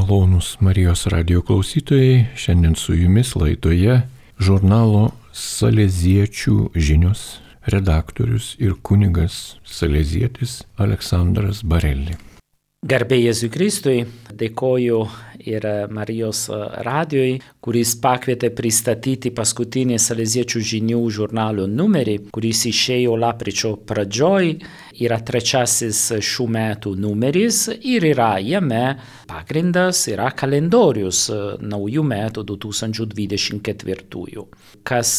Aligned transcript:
Malonus 0.00 0.56
Marijos 0.60 1.06
radio 1.06 1.42
klausytojai, 1.42 2.24
šiandien 2.36 2.74
su 2.74 2.94
jumis 2.94 3.34
laidoje 3.36 3.98
žurnalo 4.40 5.10
Saleziečių 5.36 6.54
žinios 6.74 7.24
redaktorius 7.74 8.54
ir 8.64 8.78
kunigas 8.82 9.58
Salezietis 9.64 10.62
Aleksandras 10.80 11.60
Barelli. 11.62 12.16
Garbė 12.80 13.18
Jėzui 13.20 13.50
Kristui, 13.52 14.06
dėkoju 14.40 15.00
ir 15.44 15.64
Marijos 15.92 16.46
radijoj, 16.86 17.34
kuris 17.60 17.90
pakvietė 18.00 18.48
pristatyti 18.56 19.28
paskutinį 19.36 19.98
Saleziečių 20.00 20.62
žinių 20.70 21.00
žurnalo 21.12 21.66
numerį, 21.68 22.14
kuris 22.32 22.62
išėjo 22.70 23.18
lapkričio 23.20 23.74
pradžioj, 23.84 24.48
yra 25.04 25.18
trečiasis 25.20 26.00
šių 26.24 26.46
metų 26.56 26.94
numeris 27.04 27.66
ir 27.76 28.06
yra 28.14 28.38
jame 28.40 28.96
pagrindas, 29.28 30.06
yra 30.14 30.30
kalendorius 30.32 31.26
naujų 31.60 32.06
metų 32.14 32.46
2024. 32.54 34.46
Kas 34.88 35.12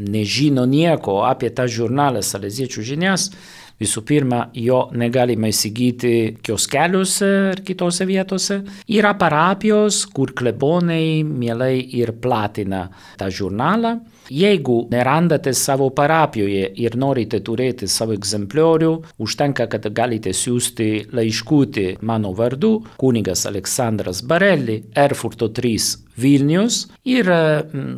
nežino 0.00 0.64
nieko 0.64 1.28
apie 1.28 1.52
tą 1.52 1.68
žurnalą 1.68 2.24
Saleziečių 2.24 2.88
žinias, 2.88 3.28
Visų 3.76 4.02
pirma, 4.08 4.38
jo 4.56 4.86
negalima 4.96 5.50
įsigyti 5.52 6.12
kioskeliuose 6.44 7.28
ar 7.52 7.60
kitose 7.66 8.06
vietose. 8.08 8.62
Yra 8.88 9.12
parapijos, 9.20 10.06
kur 10.16 10.32
klebonai 10.36 11.20
mielai 11.26 11.74
ir 11.98 12.14
platina 12.22 12.86
tą 13.20 13.28
žurnalą. 13.28 13.98
Jeigu 14.30 14.88
nerandate 14.90 15.52
savo 15.54 15.90
parapijoje 15.94 16.72
ir 16.82 16.96
norite 16.98 17.40
turėti 17.46 17.86
savo 17.88 18.16
egzempliorių, 18.16 18.92
užtenka, 19.22 19.68
kad 19.70 19.86
galite 19.94 20.32
siūsti 20.34 20.88
laiškutį 21.14 21.86
mano 22.02 22.32
vardu, 22.34 22.72
kunigas 22.98 23.46
Aleksandras 23.46 24.24
Barelli, 24.26 24.82
Erfurto 24.94 25.48
3 25.48 26.06
Vilnius 26.16 26.86
ir 27.04 27.28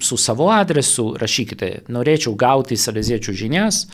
su 0.01 0.17
savo 0.19 0.49
adresu 0.51 1.13
rašykite, 1.21 1.69
norėčiau 1.95 2.35
gauti 2.39 2.77
saleziečių 2.77 3.35
žinias, 3.45 3.85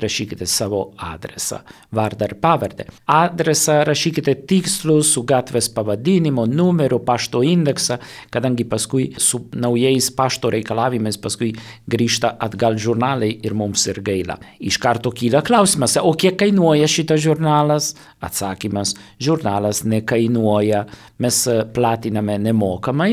rašykite 0.00 0.46
savo 0.48 0.80
adresą, 0.98 1.60
vardą 1.94 2.26
ir 2.30 2.34
pavardę. 2.42 2.86
Adresą 3.06 3.82
rašykite 3.86 4.34
tikslų 4.48 4.96
su 5.06 5.22
gatvės 5.28 5.68
pavadinimu, 5.74 6.46
numeriu, 6.50 6.98
pašto 7.04 7.44
indeksą, 7.46 8.00
kadangi 8.34 8.66
paskui 8.66 9.10
su 9.20 9.44
naujais 9.52 10.10
pašto 10.16 10.50
reikalavimais 10.54 11.20
paskui 11.20 11.52
grįžta 11.90 12.34
atgal 12.40 12.78
žurnalai 12.80 13.30
ir 13.44 13.54
mums 13.56 13.86
ir 13.90 14.00
gaila. 14.04 14.36
Iš 14.60 14.78
karto 14.82 15.12
kyla 15.14 15.42
klausimas, 15.44 15.96
o 16.00 16.14
kiek 16.16 16.38
kainuoja 16.40 16.88
šitas 16.90 17.22
žurnalas? 17.24 17.92
Atsakymas, 18.24 18.94
žurnalas 19.20 19.84
nekainuoja, 19.88 20.84
mes 21.20 21.40
platiname 21.74 22.38
nemokamai, 22.46 23.12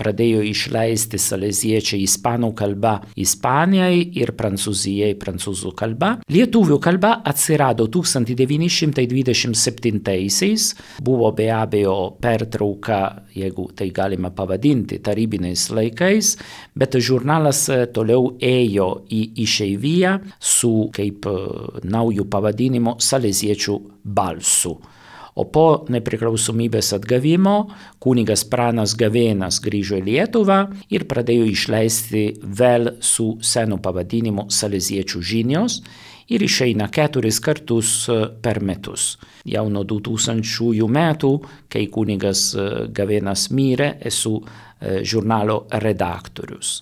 pradėjo 0.00 0.40
išleisti 0.48 1.18
saleziečiai 1.20 2.00
ispanų 2.06 2.54
kalba 2.56 2.94
Ispanijai 3.20 4.00
ir 4.20 4.32
Prancūzijai 4.38 5.14
prancūzų 5.20 5.72
kalba. 5.76 6.10
Lietuvių 6.32 6.78
kalba 6.82 7.22
atsirado 7.26 7.86
1927-aisiais, 7.92 10.74
buvo 11.04 11.32
be 11.36 11.50
abejo 11.52 12.16
pertrauka, 12.22 13.24
jeigu 13.36 13.64
tai 13.76 13.90
galima 13.94 14.30
pavadinti, 14.34 14.98
tarybiniais 15.04 15.70
laikais, 15.74 16.36
bet 16.78 16.96
žurnalas 16.96 17.70
toliau 17.94 18.22
ėjo 18.40 19.04
į 19.12 19.20
išeiviją 19.44 20.12
su 20.40 20.90
kaip 20.94 21.26
naujų 21.84 22.24
pavadinimu 22.30 22.94
saleziečių 23.02 23.80
balsu. 24.04 24.80
O 25.38 25.46
po 25.46 25.84
nepriklausomybės 25.92 26.92
atgavimo 26.96 27.70
kunigas 28.02 28.42
Pranas 28.50 28.96
Gavėnas 28.98 29.60
grįžo 29.62 30.00
į 30.00 30.06
Lietuvą 30.08 30.60
ir 30.90 31.06
pradėjo 31.10 31.46
išleisti 31.50 32.24
vėl 32.42 32.96
su 33.00 33.36
senu 33.40 33.78
pavadinimu 33.82 34.48
Saleziečių 34.50 35.22
žinios 35.22 35.80
ir 36.30 36.42
išeina 36.46 36.90
keturis 36.90 37.40
kartus 37.42 37.94
per 38.42 38.60
metus. 38.62 39.16
Jau 39.46 39.66
nuo 39.70 39.82
2000 39.84 40.86
metų, 40.90 41.32
kai 41.70 41.86
kunigas 41.90 42.50
Gavėnas 42.94 43.48
mirė, 43.54 43.96
esu 44.06 44.38
žurnalo 44.80 45.64
redaktorius. 45.82 46.80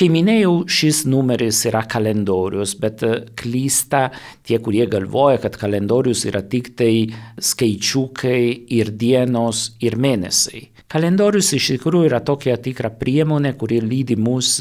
Kaip 0.00 0.14
minėjau, 0.14 0.52
šis 0.64 1.02
numeris 1.12 1.58
yra 1.68 1.82
kalendorius, 1.84 2.70
bet 2.80 3.02
klysta 3.36 4.06
tie, 4.48 4.56
kurie 4.64 4.86
galvoja, 4.88 5.36
kad 5.42 5.58
kalendorius 5.60 6.22
yra 6.24 6.40
tik 6.40 6.70
tai 6.72 7.10
skaičiukai 7.36 8.70
ir 8.78 8.94
dienos 8.96 9.74
ir 9.84 9.98
mėnesiai. 10.00 10.70
Kalendorius 10.88 11.50
iš 11.52 11.66
tikrųjų 11.74 12.08
yra 12.08 12.22
tokia 12.24 12.56
tikra 12.56 12.88
priemonė, 12.96 13.52
kuri 13.60 13.82
lydi 13.84 14.16
mus 14.16 14.54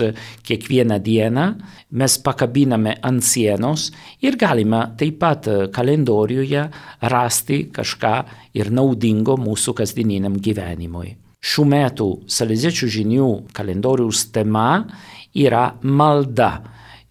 kiekvieną 0.43 0.99
dieną, 1.07 1.47
mes 1.95 2.19
pakabiname 2.27 2.97
ant 2.99 3.23
sienos 3.23 3.87
ir 4.19 4.35
galime 4.35 4.89
taip 4.99 5.21
pat 5.23 5.47
kalendoriuje 5.71 6.67
rasti 7.15 7.63
kažką 7.79 8.13
ir 8.59 8.75
naudingo 8.75 9.39
mūsų 9.39 9.77
kasdieniniam 9.79 10.35
gyvenimui. 10.35 11.15
Šių 11.39 11.63
metų 11.71 12.05
Saleziečių 12.27 12.87
žinių 12.91 13.27
kalendoriaus 13.55 14.25
tema 14.35 14.89
yra 15.35 15.73
malda. 15.83 16.51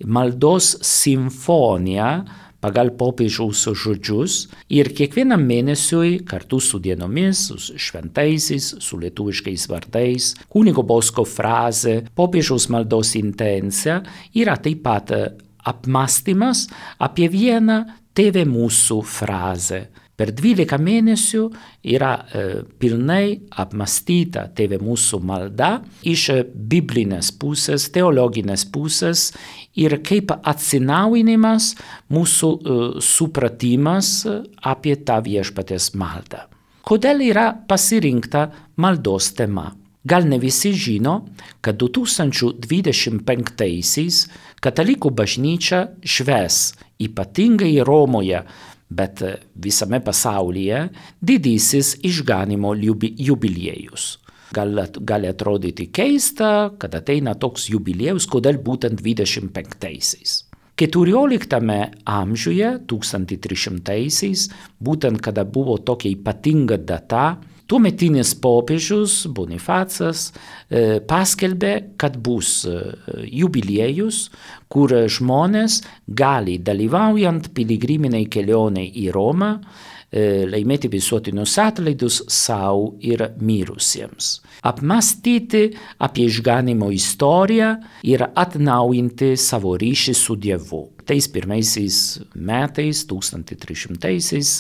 Maldos 0.06 0.76
simfonija 0.86 2.10
pagal 2.62 2.90
popiežiaus 2.98 3.64
žodžius 3.78 4.36
ir 4.74 4.90
kiekvienam 4.94 5.42
mėnesiui 5.46 6.18
kartu 6.26 6.58
su 6.62 6.80
dienomis, 6.82 7.44
su 7.50 7.78
šventaisiais, 7.78 8.72
su 8.82 8.98
lietuviškais 8.98 9.68
vardais, 9.70 10.32
kunigo 10.50 10.82
bosko 10.86 11.24
frazė, 11.26 12.00
popiežiaus 12.18 12.68
maldos 12.74 13.14
intencija 13.18 14.00
yra 14.34 14.58
taip 14.62 14.82
pat 14.86 15.14
apmastymas 15.68 16.66
apie 17.02 17.28
vieną 17.30 17.82
tėvė 18.14 18.44
mūsų 18.48 19.02
frazę. 19.06 19.86
Per 20.18 20.32
12 20.34 20.74
mėnesių 20.82 21.44
yra 21.94 22.10
e, 22.18 22.66
pilnai 22.82 23.38
apmastyta 23.62 24.50
Tėve 24.50 24.82
mūsų 24.82 25.22
malda 25.22 25.78
iš 26.02 26.42
biblinės 26.50 27.30
pusės, 27.38 27.86
teologinės 27.94 28.66
pusės 28.74 29.30
ir 29.78 30.02
kaip 30.02 30.34
atsinaujinimas 30.34 31.78
mūsų 32.10 32.50
e, 32.50 32.98
supratimas 32.98 34.26
apie 34.66 34.98
tą 35.06 35.22
viešpatės 35.22 35.94
maldą. 35.94 36.50
Kodėl 36.82 37.22
yra 37.28 37.54
pasirinkta 37.68 38.50
maldos 38.82 39.30
tema? 39.38 39.70
Gal 40.08 40.24
ne 40.26 40.38
visi 40.40 40.72
žino, 40.72 41.28
kad 41.60 41.76
2025-aisiais 41.78 44.28
katalikų 44.64 45.10
bažnyčia 45.14 45.88
šves 46.02 46.74
ypatingai 47.06 47.78
Romoje 47.86 48.42
bet 48.90 49.22
visame 49.54 50.00
pasaulyje 50.04 50.88
didysis 51.20 51.96
išganimo 52.02 52.74
jubiliejus. 52.74 54.18
Gal, 54.54 54.80
gali 55.04 55.28
atrodyti 55.28 55.90
keista, 55.92 56.70
kad 56.80 56.94
ateina 56.96 57.34
toks 57.36 57.68
jubiliejus, 57.68 58.24
kodėl 58.32 58.56
būtent 58.64 59.02
25-aisiais. 59.04 60.44
14 60.78 61.58
amžiuje, 62.06 62.68
1300-aisiais, 62.88 64.46
būtent 64.80 65.20
kada 65.20 65.44
buvo 65.44 65.76
tokia 65.82 66.14
ypatinga 66.14 66.78
data, 66.78 67.36
tuometinis 67.68 68.32
popiežius 68.42 69.26
Bonifacas 69.34 70.28
e, 70.28 71.00
paskelbė, 71.08 71.74
kad 72.00 72.16
bus 72.24 72.62
e, 72.68 72.78
jubiliejus, 73.40 74.28
kur 74.72 74.94
žmonės 75.08 75.82
gali 76.08 76.58
dalyvaujant 76.64 77.52
piligriminiai 77.56 78.28
kelioniai 78.32 78.90
į 79.04 79.08
Romą 79.14 79.52
laimėti 80.12 80.88
visuotinius 80.88 81.58
atlaidus 81.60 82.22
savo 82.32 82.94
ir 83.04 83.24
mirusiems. 83.40 84.38
Apmastyti 84.64 85.68
apie 86.00 86.28
išganimo 86.30 86.90
istoriją 86.94 87.74
ir 88.08 88.24
atnaujinti 88.28 89.34
savo 89.36 89.76
ryšį 89.78 90.14
su 90.16 90.36
Dievu. 90.40 90.84
Tais 91.08 91.28
pirmaisiais 91.32 91.98
metais, 92.36 93.04
1300-aisiais, 93.08 94.50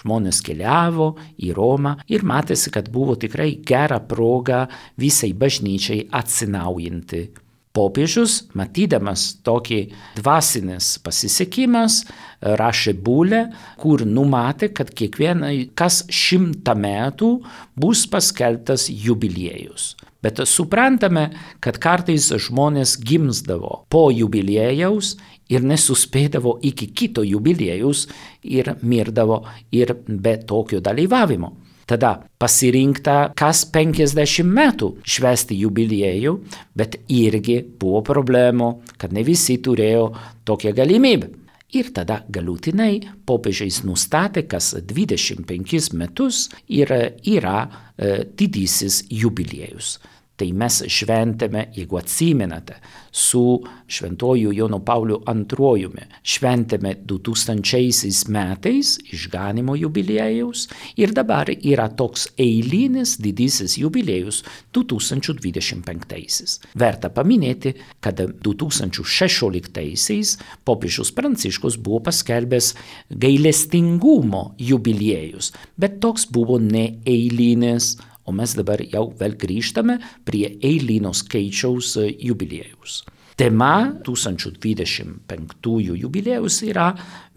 žmonės 0.00 0.40
keliavo 0.44 1.12
į 1.36 1.52
Romą 1.56 1.98
ir 2.08 2.24
matėsi, 2.24 2.72
kad 2.72 2.88
buvo 2.92 3.18
tikrai 3.20 3.58
gera 3.66 4.00
proga 4.00 4.66
visai 5.00 5.34
bažnyčiai 5.36 6.06
atsinaujinti 6.16 7.28
Popiežius, 7.70 8.48
matydamas 8.58 9.28
tokį 9.46 9.78
dvasinės 10.16 10.96
pasisekimas, 11.04 12.00
rašė 12.42 12.96
būlę, 12.98 13.44
kur 13.78 14.02
numatė, 14.02 14.72
kad 14.74 14.90
kiekvienai 14.90 15.68
kas 15.78 16.02
šimtą 16.10 16.74
metų 16.74 17.30
bus 17.78 18.08
paskelbtas 18.10 18.88
jubiliejus. 18.90 19.94
Bet 20.20 20.42
suprantame, 20.50 21.30
kad 21.62 21.78
kartais 21.80 22.26
žmonės 22.34 22.98
gimsdavo 23.06 23.84
po 23.88 24.08
jubiliejaus 24.10 25.14
ir 25.48 25.62
nesuspėdavo 25.62 26.58
iki 26.66 26.90
kito 26.90 27.22
jubiliejaus 27.22 28.08
ir 28.42 28.74
mirdavo 28.82 29.44
ir 29.70 29.94
be 30.10 30.36
tokio 30.42 30.82
dalyvavimo. 30.82 31.54
Tada 31.90 32.12
pasirinkta 32.38 33.32
kas 33.34 33.64
50 33.74 34.46
metų 34.46 34.92
švesti 35.02 35.56
jubiliejų, 35.58 36.36
bet 36.78 37.00
irgi 37.10 37.56
buvo 37.80 38.04
problemų, 38.06 38.68
kad 39.00 39.10
ne 39.16 39.24
visi 39.26 39.58
turėjo 39.58 40.04
tokią 40.46 40.74
galimybę. 40.76 41.32
Ir 41.74 41.90
tada 41.94 42.20
galutinai 42.30 43.00
popiežiais 43.26 43.84
nustatė, 43.86 44.42
kas 44.50 44.72
25 44.74 45.92
metus 45.98 46.48
yra, 46.66 47.12
yra 47.22 47.58
e, 47.66 48.24
didysis 48.38 49.04
jubiliejus. 49.10 49.98
Tai 50.40 50.46
mes 50.56 50.78
šventėme, 50.88 51.66
jeigu 51.76 51.98
atsimenate, 52.00 52.78
su 53.12 53.60
šventoju 53.90 54.54
Jonu 54.56 54.78
Pauliu 54.86 55.18
II 55.28 55.90
šventėme 56.24 56.94
2000 57.10 58.30
metais 58.32 58.94
išganimo 59.12 59.74
jubiliejaus 59.76 60.68
ir 60.96 61.12
dabar 61.12 61.50
yra 61.52 61.90
toks 61.92 62.30
eilinis 62.40 63.18
didysis 63.20 63.76
jubiliejus 63.82 64.40
2025. 64.72 66.64
Verta 66.80 67.10
paminėti, 67.12 67.74
kad 68.00 68.16
2016 68.20 70.38
popiežius 70.64 71.12
Pranciškus 71.12 71.76
buvo 71.76 72.00
paskelbęs 72.08 72.74
gailestingumo 73.10 74.54
jubiliejus, 74.56 75.52
bet 75.76 76.00
toks 76.00 76.24
buvo 76.32 76.56
neeilinis 76.62 77.98
o 78.30 78.34
mes 78.36 78.54
dabar 78.58 78.82
jau 78.86 79.08
vėl 79.18 79.34
grįžtame 79.40 79.98
prie 80.26 80.46
eilinio 80.62 81.12
skaičiaus 81.16 81.96
e, 82.00 82.06
jubiliejaus. 82.30 83.02
Tema 83.40 83.90
1025 84.04 85.96
jubiliejaus 85.96 86.62
yra 86.68 86.90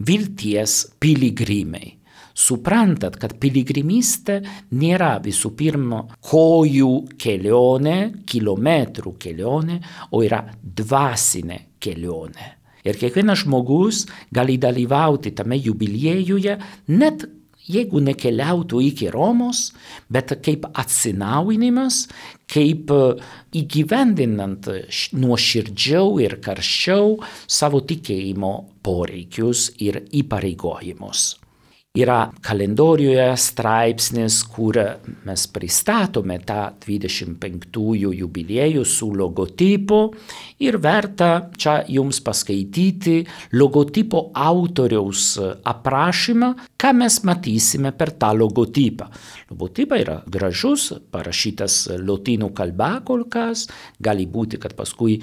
vilties 0.04 0.80
piligrimai. 1.00 1.94
Suprantat, 2.34 3.14
kad 3.22 3.36
piligrimystė 3.38 4.40
nėra 4.74 5.14
visų 5.22 5.52
pirma 5.54 6.00
kojų 6.28 6.90
kelionė, 7.22 7.98
kilometrų 8.26 9.14
kelionė, 9.22 9.78
o 10.10 10.20
yra 10.26 10.42
dvasinė 10.60 11.60
kelionė. 11.78 12.50
Ir 12.84 12.98
kiekvienas 13.00 13.46
žmogus 13.46 14.02
gali 14.34 14.58
dalyvauti 14.60 15.32
tame 15.32 15.56
jubiliejuje 15.56 16.58
net 16.92 17.24
jeigu 17.70 18.00
nekeliautų 18.04 18.80
iki 18.90 19.10
Romos, 19.12 19.68
bet 20.12 20.34
kaip 20.44 20.66
atsinaujinimas, 20.72 22.04
kaip 22.50 22.92
e, 22.94 23.00
įgyvendinant 23.60 24.68
nuoširdžiau 25.16 26.18
ir 26.24 26.38
karščiau 26.44 27.16
savo 27.46 27.80
tikėjimo 27.88 28.54
poreikius 28.84 29.70
ir 29.82 30.02
įpareigojimus. 30.12 31.43
Yra 31.94 32.24
kalendoriuje 32.42 33.36
straipsnis, 33.38 34.40
kur 34.50 34.74
mes 35.28 35.42
pristatome 35.54 36.40
tą 36.42 36.72
25-ųjų 36.82 38.08
jubiliejų 38.18 38.82
su 38.82 39.12
logotipu 39.14 40.00
ir 40.66 40.80
verta 40.82 41.28
čia 41.54 41.76
jums 41.86 42.18
paskaityti 42.26 43.20
logotipo 43.54 44.24
autoriaus 44.34 45.36
aprašymą, 45.62 46.48
ką 46.74 46.90
mes 46.98 47.20
matysime 47.30 47.94
per 47.94 48.10
tą 48.18 48.32
logotipą. 48.40 49.06
Logotipas 49.52 50.02
yra 50.02 50.18
gražus, 50.26 50.88
parašytas 51.14 51.78
lotynų 52.02 52.50
kalba 52.58 52.90
kol 53.06 53.22
kas, 53.30 53.68
gali 54.02 54.26
būti, 54.26 54.58
kad 54.58 54.74
paskui, 54.74 55.20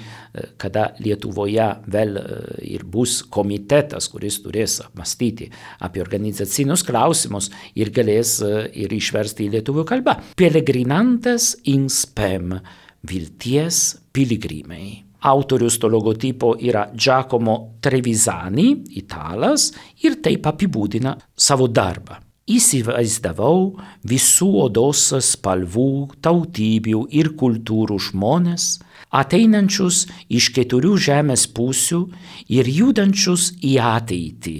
kada 0.56 0.94
Lietuvoje 1.04 1.68
vėl 1.84 2.16
ir 2.64 2.88
bus 2.88 3.20
komitetas, 3.28 4.08
kuris 4.08 4.40
turės 4.40 4.80
mąstyti 4.96 5.52
apie 5.84 6.00
organizaciją, 6.00 6.61
medicinos 6.62 6.82
klausimus 6.86 7.50
ir 7.74 7.90
galės 7.90 8.40
e, 8.42 8.70
ir 8.74 8.92
išversti 8.92 9.46
į 9.46 9.52
lietuvių 9.56 9.84
kalbą. 9.84 10.16
Peregrinantes 10.36 11.56
in 11.64 11.88
spem- 11.88 12.60
vilties 13.08 13.98
piligrimai. 14.12 15.04
Autorius 15.22 15.78
to 15.78 15.88
logotipo 15.88 16.56
yra 16.58 16.90
Giacomo 16.94 17.78
Trevisani, 17.80 18.84
italas, 18.96 19.72
ir 20.02 20.16
taip 20.20 20.42
apibūdina 20.42 21.16
savo 21.36 21.68
darbą. 21.68 22.18
Įsivaizdavau 22.48 23.78
visų 24.04 24.48
odos 24.64 25.12
spalvų, 25.22 26.10
tautybių 26.20 27.06
ir 27.12 27.30
kultūrų 27.38 28.00
žmonės, 28.10 28.82
ateinančius 29.12 30.08
iš 30.28 30.50
keturių 30.50 30.96
žemės 30.98 31.46
pusių 31.46 32.10
ir 32.48 32.66
judančius 32.66 33.52
į 33.62 33.78
ateitį 33.78 34.56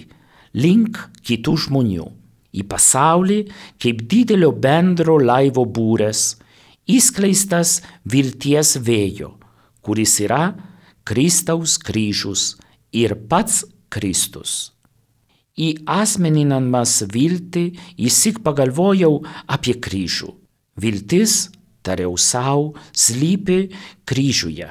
link 0.54 0.98
kitų 1.24 1.56
žmonių, 1.66 2.06
į 2.52 2.62
pasaulį 2.68 3.38
kaip 3.80 4.02
didelio 4.08 4.52
bendro 4.52 5.16
laivo 5.20 5.64
būrės, 5.64 6.36
įskleistas 6.88 7.80
vilties 8.04 8.76
vėjo, 8.82 9.32
kuris 9.82 10.18
yra 10.24 10.52
Kristaus 11.04 11.78
kryžius 11.78 12.56
ir 12.92 13.16
pats 13.28 13.64
Kristus. 13.92 14.72
Į 15.52 15.84
asmeninamas 15.84 17.02
viltį 17.12 17.64
įsik 18.00 18.40
pagalvojau 18.44 19.18
apie 19.52 19.74
kryžių. 19.76 20.30
Viltis, 20.80 21.50
tariau 21.84 22.16
savo, 22.16 22.72
slypi 22.96 23.66
kryžiuje. 24.08 24.70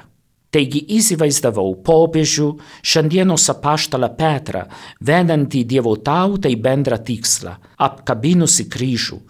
Taigi 0.51 0.81
įsivaizdavau 0.98 1.77
popiežių, 1.80 2.48
šiandienos 2.83 3.45
apaštalą 3.53 4.09
Petrą, 4.19 4.65
vedantį 5.00 5.62
Dievo 5.63 5.94
tautą 6.03 6.51
į 6.51 6.57
bendrą 6.59 6.98
tikslą, 7.07 7.53
apkabinusi 7.80 8.65
kryžių, 8.71 9.21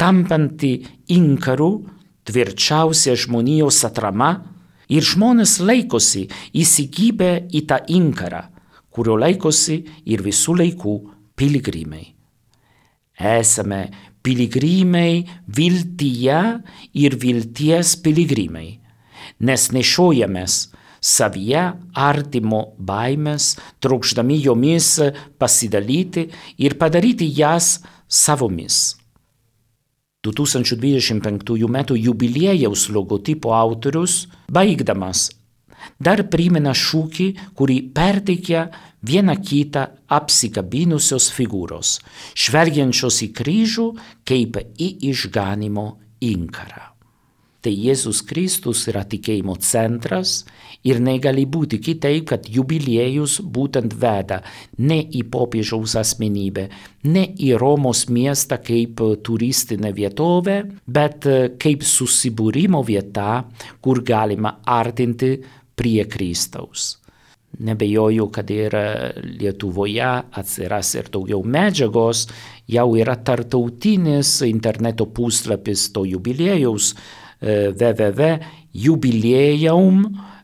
tampantį 0.00 0.72
inkaru, 1.12 1.70
tvirčiausia 2.24 3.12
žmonijos 3.12 3.82
atrama, 3.90 4.30
ir 4.88 5.04
žmonės 5.04 5.58
laikosi 5.60 6.24
įsigybę 6.56 7.32
į 7.52 7.64
tą 7.68 7.82
inkarą, 8.00 8.46
kurio 8.88 9.20
laikosi 9.20 9.82
ir 10.08 10.24
visų 10.24 10.56
laikų 10.62 10.96
piligrimai. 11.36 12.06
Esame 13.20 13.84
piligrimai 14.24 15.26
viltyje 15.44 16.42
ir 17.04 17.20
vilties 17.20 17.98
piligrimai 18.00 18.80
nes 19.40 19.70
nešiojamės 19.72 20.56
savyje 21.00 21.64
artimo 21.96 22.62
baimės, 22.78 23.56
trokšdami 23.80 24.38
jomis 24.44 24.94
pasidalyti 25.40 26.28
ir 26.60 26.76
padaryti 26.80 27.28
jas 27.36 27.78
savomis. 28.08 29.00
2025 30.22 31.64
m. 31.64 31.78
jubiliejaus 31.96 32.88
logotipo 32.92 33.54
autorius, 33.56 34.26
baigdamas, 34.52 35.30
dar 35.96 36.26
primena 36.28 36.74
šūkį, 36.76 37.28
kurį 37.56 37.78
perteikia 37.96 38.66
viena 39.00 39.38
kitą 39.40 39.86
apsikabinusios 40.12 41.30
figūros, 41.32 41.96
žvelgiančios 42.36 43.22
į 43.24 43.32
kryžių 43.40 43.88
kaip 44.28 44.60
į 44.76 44.92
išganimo 45.08 45.88
inkarą. 46.20 46.90
Tai 47.60 47.72
Jėzus 47.76 48.22
Kristus 48.24 48.86
yra 48.88 49.02
tikėjimo 49.04 49.52
centras 49.60 50.46
ir 50.88 51.00
negali 51.04 51.42
būti 51.44 51.76
kitaip, 51.84 52.30
kad 52.30 52.46
jubiliejus 52.48 53.34
būtent 53.44 53.92
veda 54.00 54.38
ne 54.80 55.02
į 55.04 55.26
popiežiaus 55.28 55.98
asmenybę, 56.00 56.64
ne 57.12 57.26
į 57.36 57.52
Romos 57.60 58.06
miestą 58.08 58.62
kaip 58.64 59.02
turistinę 59.26 59.92
vietovę, 59.92 60.56
bet 60.88 61.28
kaip 61.60 61.84
susibūrimo 61.84 62.80
vieta, 62.86 63.44
kur 63.84 64.00
galima 64.08 64.56
artinti 64.64 65.36
prie 65.76 66.08
Kristaus. 66.08 66.96
nebejoju, 67.60 68.28
kad 68.32 68.50
ir 68.50 68.74
Lietuvoje 69.40 70.10
atsiras 70.32 70.94
ir 70.94 71.10
daugiau 71.12 71.42
medžiagos, 71.44 72.28
jau 72.70 72.94
yra 72.96 73.16
tartautinis 73.16 74.38
interneto 74.46 75.06
puslapis 75.06 75.90
to 75.92 76.06
jubiliejaus 76.08 76.94
www.jubilėjum 77.40 79.96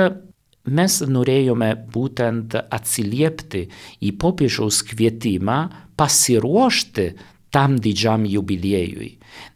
mes 0.65 1.01
norėjome 1.05 1.75
būtent 1.93 2.55
atsiliepti 2.57 3.69
į 4.01 4.17
popiežiaus 4.22 4.81
kvietimą 4.89 5.69
pasiruošti 5.98 7.07
tam 7.55 7.77
didžiam 7.79 8.25
jubiliejui. 8.27 9.13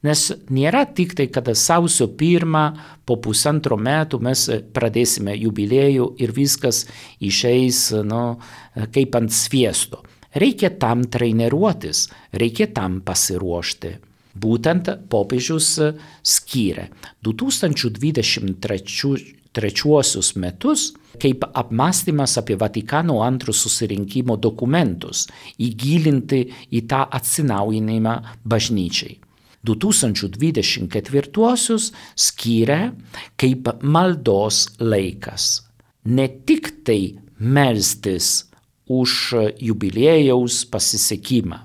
Nes 0.08 0.22
nėra 0.56 0.86
tik 0.96 1.18
tai, 1.20 1.28
kada 1.28 1.51
sausio 1.58 2.08
pirmą 2.16 2.63
po 3.08 3.18
pusantro 3.20 3.75
metų 3.75 4.22
mes 4.24 4.46
pradėsime 4.75 5.36
jubiliejų 5.36 6.13
ir 6.24 6.32
viskas 6.36 6.86
išeis 7.20 7.89
nu, 8.08 8.39
kaip 8.96 9.20
ant 9.20 9.36
sviesto. 9.36 10.00
Reikia 10.39 10.69
tam 10.79 11.01
treniruotis, 11.12 12.05
reikia 12.39 12.69
tam 12.75 13.01
pasiruošti. 13.03 13.89
Būtent 14.39 14.88
popiežius 15.12 15.79
skyrė 16.24 16.86
2023 17.25 19.34
metus 20.43 20.93
kaip 21.19 21.43
apmąstymas 21.53 22.38
apie 22.39 22.55
Vatikano 22.55 23.22
antro 23.25 23.53
susirinkimo 23.53 24.38
dokumentus, 24.38 25.27
įgilinti 25.60 26.51
į 26.72 26.81
tą 26.88 27.10
atsinaujinimą 27.19 28.22
bažnyčiai. 28.46 29.19
2024 29.67 31.91
skyrė 32.15 32.91
kaip 33.36 33.67
maldos 33.84 34.69
laikas. 34.79 35.67
Ne 36.05 36.27
tik 36.48 36.84
tai 36.88 37.19
melstis 37.39 38.49
už 38.89 39.36
jubiliejaus 39.62 40.63
pasisekimą, 40.74 41.62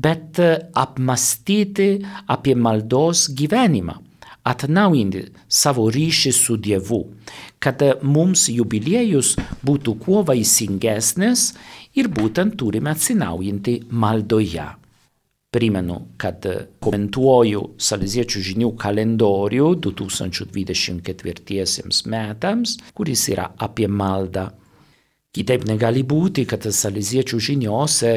bet 0.00 0.40
apmastyti 0.72 1.90
apie 2.32 2.56
maldos 2.56 3.28
gyvenimą, 3.36 4.00
atnaujinti 4.46 5.24
savo 5.48 5.88
ryšį 5.92 6.32
su 6.34 6.56
Dievu, 6.62 7.00
kad 7.58 7.82
mums 8.02 8.48
jubiliejus 8.52 9.36
būtų 9.66 9.94
kuo 10.02 10.22
vaisingesnis 10.26 11.54
ir 11.98 12.08
būtent 12.08 12.56
turime 12.60 12.90
atsinaujinti 12.94 13.80
maldoje. 13.90 14.66
Primenu, 15.56 15.96
kad 16.20 16.44
komentuoju 16.84 17.60
Saleziečių 17.80 18.40
žinių 18.50 18.70
kalendorių 18.76 19.68
2024 19.86 22.10
metams, 22.12 22.76
kuris 22.92 23.28
yra 23.32 23.46
apie 23.56 23.88
maldą. 23.88 24.50
Kitaip 25.36 25.66
negali 25.68 26.00
būti, 26.00 26.46
kad 26.48 26.64
Saleziečių 26.64 27.38
žiniose 27.44 28.10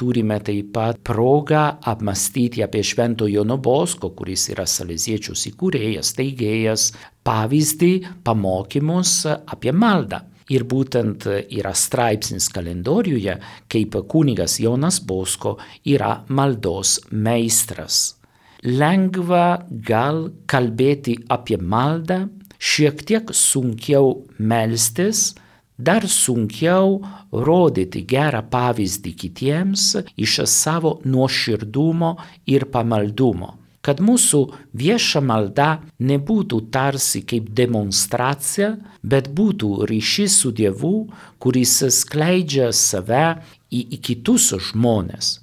turime 0.00 0.38
taip 0.40 0.70
pat 0.72 1.02
progą 1.04 1.66
apmastyti 1.90 2.62
apie 2.64 2.80
Švento 2.80 3.26
Jono 3.28 3.58
Bosko, 3.60 4.08
kuris 4.16 4.46
yra 4.54 4.64
Saleziečių 4.64 5.36
įkūrėjas, 5.50 6.14
teigėjas, 6.16 6.86
pavyzdį, 7.28 7.90
pamokymus 8.24 9.12
apie 9.28 9.74
maldą. 9.76 10.22
Ir 10.48 10.64
būtent 10.64 11.28
yra 11.44 11.74
straipsnis 11.76 12.48
kalendoriuje, 12.48 13.36
kaip 13.68 14.00
kunigas 14.08 14.56
Jonas 14.64 15.02
Bosko 15.04 15.58
yra 15.84 16.22
maldos 16.32 17.02
meistras. 17.12 18.16
Lengva 18.64 19.66
gal 19.68 20.24
kalbėti 20.48 21.20
apie 21.28 21.60
maldą, 21.60 22.22
šiek 22.56 23.04
tiek 23.04 23.36
sunkiau 23.36 24.22
melstis, 24.40 25.34
dar 25.78 26.06
sunkiau 26.08 27.00
rodyti 27.32 28.04
gerą 28.08 28.42
pavyzdį 28.52 29.12
kitiems 29.24 29.88
iš 30.16 30.42
savo 30.46 30.98
nuoširdumo 31.04 32.16
ir 32.46 32.68
pamaldumo. 32.72 33.58
Kad 33.82 33.98
mūsų 33.98 34.40
vieša 34.78 35.20
malda 35.26 35.80
nebūtų 35.98 36.58
tarsi 36.70 37.24
kaip 37.26 37.48
demonstracija, 37.50 38.76
bet 39.02 39.32
būtų 39.34 39.88
ryšys 39.90 40.36
su 40.44 40.52
Dievu, 40.54 41.08
kuris 41.42 41.80
skleidžia 41.90 42.70
save 42.70 43.42
į, 43.74 43.80
į 43.96 43.98
kitus 43.98 44.52
žmonės. 44.70 45.40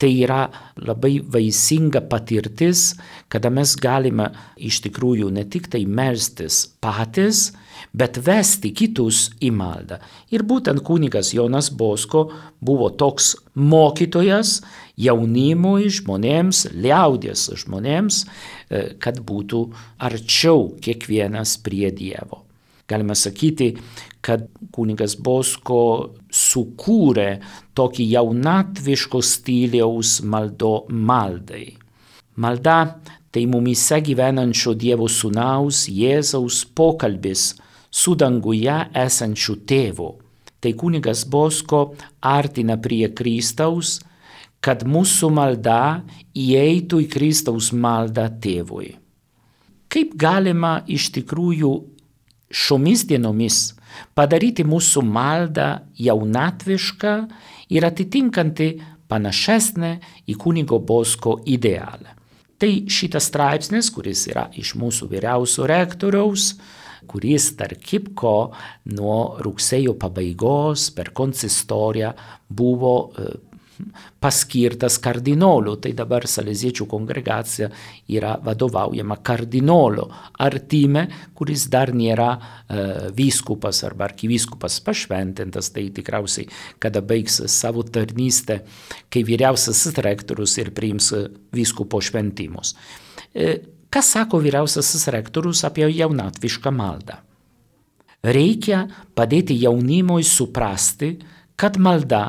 Tai 0.00 0.08
yra 0.24 0.46
labai 0.80 1.20
vaisinga 1.20 2.00
patirtis, 2.10 2.94
kada 3.30 3.52
mes 3.52 3.76
galime 3.76 4.32
iš 4.56 4.80
tikrųjų 4.88 5.28
ne 5.36 5.44
tik 5.44 5.68
tai 5.70 5.84
melstis 5.84 6.64
patys, 6.82 7.50
bet 7.92 8.20
vesti 8.22 8.72
kitus 8.76 9.30
į 9.42 9.50
maldą. 9.56 9.98
Ir 10.30 10.44
būtent 10.46 10.82
kunigas 10.86 11.32
Jonas 11.34 11.70
Bosko 11.70 12.28
buvo 12.60 12.90
toks 12.90 13.34
mokytojas 13.54 14.60
jaunimui 15.00 15.90
žmonėms, 15.92 16.68
liaudės 16.72 17.48
žmonėms, 17.64 18.22
e, 18.22 18.84
kad 19.02 19.20
būtų 19.20 19.66
arčiau 19.98 20.70
kiekvienas 20.82 21.58
prie 21.64 21.90
Dievo. 21.90 22.44
Galima 22.88 23.14
sakyti, 23.16 23.72
kad 24.22 24.44
kunigas 24.74 25.16
Bosko 25.16 26.12
sukūrė 26.32 27.40
tokį 27.78 28.06
jaunatviško 28.12 29.22
stiliaus 29.24 30.20
maldo 30.22 30.84
maldai. 30.88 31.72
Malda 32.36 32.78
tai 33.32 33.46
mumise 33.48 33.98
gyvenančio 34.04 34.74
Dievo 34.78 35.08
sūnaus 35.08 35.86
Jėzaus 35.88 36.62
pokalbis 36.76 37.52
su 37.92 38.16
danguje 38.16 38.78
esančiu 39.04 39.58
tėvu. 39.68 40.08
Tai 40.62 40.72
kunigas 40.78 41.26
Bosko 41.28 41.82
artina 42.22 42.78
prie 42.80 43.10
Kristaus, 43.12 43.98
kad 44.62 44.84
mūsų 44.86 45.30
malda 45.34 46.02
įeitų 46.38 47.02
į 47.02 47.08
Kristaus 47.10 47.72
maldą 47.74 48.28
tėvui. 48.42 48.92
Kaip 49.92 50.14
galima 50.16 50.78
iš 50.88 51.10
tikrųjų 51.18 51.72
šiomis 52.52 53.04
dienomis 53.10 53.58
padaryti 54.16 54.64
mūsų 54.64 55.02
maldą 55.04 55.68
jaunatvišką 55.98 57.14
ir 57.74 57.86
atitinkanti 57.88 58.70
panašesnę 59.10 59.92
į 60.30 60.38
kunigo 60.40 60.78
Bosko 60.80 61.40
idealą. 61.44 62.14
Tai 62.62 62.70
šitas 62.86 63.26
straipsnis, 63.28 63.90
kuris 63.90 64.28
yra 64.30 64.46
iš 64.54 64.76
mūsų 64.78 65.08
vyriausio 65.10 65.66
rektoriaus, 65.66 66.52
kuris 67.12 67.52
tarp 67.58 67.84
kitko 67.84 68.34
nuo 68.96 69.18
rugsėjo 69.44 69.94
pabaigos 70.00 70.88
per 70.96 71.12
konsistoriją 71.16 72.14
buvo 72.52 72.94
e, 73.12 73.32
paskirtas 74.22 74.98
kardinolu, 75.02 75.74
tai 75.82 75.92
dabar 75.96 76.26
Saleziečių 76.30 76.86
kongregacija 76.90 77.68
yra 78.14 78.36
vadovaujama 78.44 79.18
kardinolo 79.26 80.06
artime, 80.42 81.06
kuris 81.34 81.66
dar 81.72 81.90
nėra 81.96 82.28
uh, 82.36 83.08
vyskupas 83.16 83.82
arba 83.88 84.06
arkivyskupas 84.10 84.78
pašventintas, 84.86 85.72
tai 85.74 85.88
tikriausiai, 85.94 86.46
kada 86.82 87.02
baigs 87.02 87.40
savo 87.50 87.82
tarnystę, 87.82 88.60
kai 89.10 89.24
vyriausiasis 89.26 89.98
rektorius 90.06 90.58
ir 90.62 90.72
priims 90.76 91.12
vyskupo 91.56 92.02
šventimus. 92.04 92.76
Uh, 93.34 93.56
Ką 93.92 94.00
sako 94.00 94.38
vyriausiasis 94.40 95.04
rektorius 95.12 95.66
apie 95.68 95.84
jaunatvišką 95.92 96.70
maldą? 96.72 97.18
Reikia 98.24 98.86
padėti 99.12 99.58
jaunimui 99.60 100.24
suprasti, 100.24 101.18
kad 101.60 101.76
malda 101.76 102.22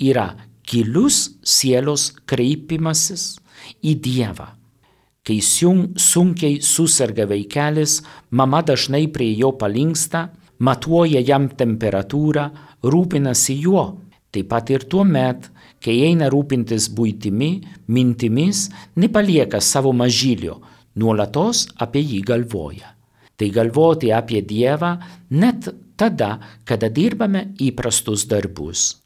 yra 0.00 0.30
gilus 0.64 1.34
sielos 1.44 2.06
kreipimasis 2.24 3.26
į 3.84 3.94
Dievą. 4.06 4.48
Kai 5.22 5.38
sunkiai 5.44 6.62
susirga 6.64 7.28
vaikelis, 7.28 8.00
mama 8.30 8.62
dažnai 8.64 9.04
prie 9.12 9.34
jo 9.36 9.52
palinksta, 9.60 10.30
matuoja 10.58 11.20
jam 11.20 11.50
temperatūrą, 11.52 12.48
rūpinasi 12.82 13.60
juo. 13.66 13.86
Taip 14.32 14.48
pat 14.48 14.72
ir 14.72 14.88
tuo 14.88 15.04
met, 15.04 15.50
kai 15.84 16.00
eina 16.08 16.32
rūpintis 16.32 16.88
būtimi, 16.96 17.52
mintimis, 17.92 18.70
nepalieka 18.96 19.60
savo 19.60 19.92
mažylio, 19.92 20.62
nuolatos 20.94 21.66
apie 21.80 22.02
jį 22.04 22.20
galvoja. 22.26 22.94
Tai 23.36 23.48
galvoti 23.50 24.12
apie 24.12 24.42
Dievą 24.46 24.92
net 25.30 25.68
tada, 25.96 26.36
kada 26.64 26.90
dirbame 26.92 27.52
įprastus 27.60 28.26
darbus. 28.28 28.98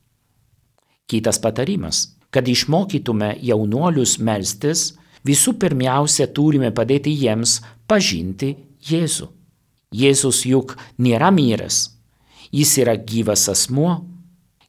Kitas 1.06 1.38
patarimas, 1.38 2.16
kad 2.30 2.48
išmokytume 2.48 3.36
jaunuolius 3.46 4.18
melstis, 4.18 4.90
visų 5.26 5.54
pirmiausia 5.62 6.26
turime 6.34 6.72
padėti 6.74 7.14
jiems 7.14 7.60
pažinti 7.86 8.56
Jėzų. 8.86 9.30
Jėzus 9.96 10.42
juk 10.44 10.74
nėra 10.98 11.30
miręs, 11.30 11.78
jis 12.50 12.72
yra 12.82 12.96
gyvas 12.98 13.46
asmuo, 13.48 14.00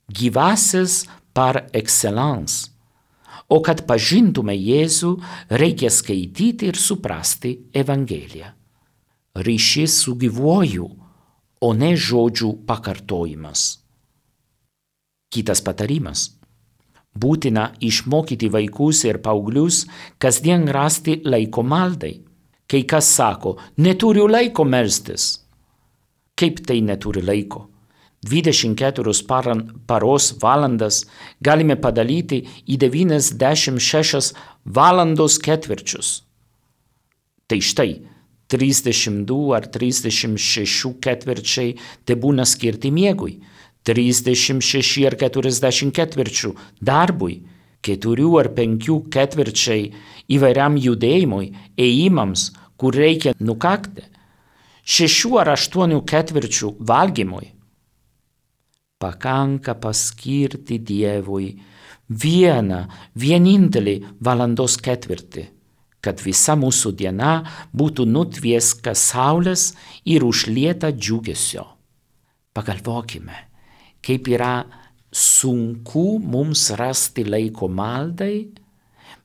gyvasis 0.08 1.04
par 1.34 1.66
excellence, 1.74 2.70
O 3.48 3.62
kad 3.64 3.86
pažintume 3.88 4.56
Jėzų, 4.56 5.14
reikia 5.56 5.92
skaityti 5.94 6.68
ir 6.68 6.76
suprasti 6.76 7.54
Evangeliją. 7.72 8.52
Ryšys 9.38 10.02
su 10.04 10.16
gyvuoju, 10.20 10.88
o 11.62 11.70
ne 11.74 11.94
žodžių 11.96 12.50
pakartojimas. 12.68 13.68
Kitas 15.32 15.62
patarimas. 15.64 16.34
Būtina 17.18 17.72
išmokyti 17.82 18.50
vaikus 18.54 19.04
ir 19.08 19.22
paauglius 19.24 19.86
kasdien 20.22 20.68
rasti 20.68 21.22
laiko 21.26 21.64
maldai. 21.64 22.14
Kai 22.68 22.84
kas 22.84 23.08
sako, 23.16 23.56
neturiu 23.80 24.28
laiko 24.28 24.66
melstis. 24.68 25.38
Kaip 26.38 26.62
tai 26.68 26.82
neturi 26.84 27.24
laiko? 27.24 27.64
24 28.28 29.24
paran, 29.28 29.64
paros 29.88 30.34
valandas 30.42 31.06
galime 31.42 31.78
padalyti 31.80 32.44
į 32.68 32.78
96 32.84 34.34
valandos 34.78 35.40
ketvirčius. 35.40 36.22
Tai 37.48 37.60
štai 37.64 37.92
32 38.52 39.56
ar 39.56 39.68
36 39.72 40.94
ketvirčiai 41.04 41.76
te 42.06 42.16
būna 42.16 42.46
skirti 42.48 42.92
miegui, 42.92 43.40
36 43.88 45.06
ar 45.08 45.16
40 45.16 45.94
ketvirčių 45.96 46.54
darbui, 46.84 47.42
4 47.88 48.30
ar 48.40 48.52
5 48.56 49.02
ketvirčiai 49.14 49.92
įvairiam 50.36 50.76
judėjimui, 50.76 51.54
ėjimams, 51.80 52.50
kur 52.76 52.96
reikia 52.96 53.36
nukakti, 53.40 54.04
6 54.84 55.38
ar 55.40 55.54
8 55.56 56.02
ketvirčių 56.08 56.74
valgymui. 56.80 57.57
Pakanka 58.98 59.76
paskirti 59.78 60.80
Dievui 60.82 61.52
vieną, 62.10 62.80
vienintelį 63.14 63.96
valandos 64.24 64.78
ketvirtį, 64.82 65.44
kad 66.02 66.22
visa 66.24 66.56
mūsų 66.58 66.94
diena 66.98 67.34
būtų 67.76 68.08
nutvieska 68.10 68.96
saulės 68.98 69.74
ir 70.06 70.26
užlieta 70.26 70.90
džiugesio. 70.96 71.66
Pagalvokime, 72.58 73.38
kaip 74.02 74.30
yra 74.34 74.66
sunku 75.12 76.18
mums 76.24 76.72
rasti 76.80 77.26
laiko 77.28 77.68
maldai, 77.70 78.48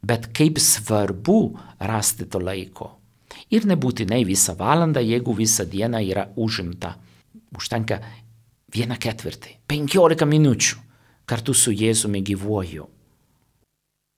bet 0.03 0.29
kaip 0.37 0.59
svarbu 0.61 1.39
rasti 1.81 2.27
to 2.27 2.43
laiko. 2.43 2.99
Ir 3.53 3.65
nebūtinai 3.69 4.23
visą 4.29 4.57
valandą, 4.59 5.01
jeigu 5.01 5.33
visą 5.37 5.65
dieną 5.69 6.01
yra 6.05 6.27
užimta. 6.37 6.97
Užtenka 7.57 7.99
vieną 8.73 8.99
ketvirtį, 9.01 9.59
penkiolika 9.69 10.27
minučių 10.29 10.81
kartu 11.29 11.55
su 11.55 11.73
Jėzumi 11.73 12.23
gyvuoju. 12.27 12.89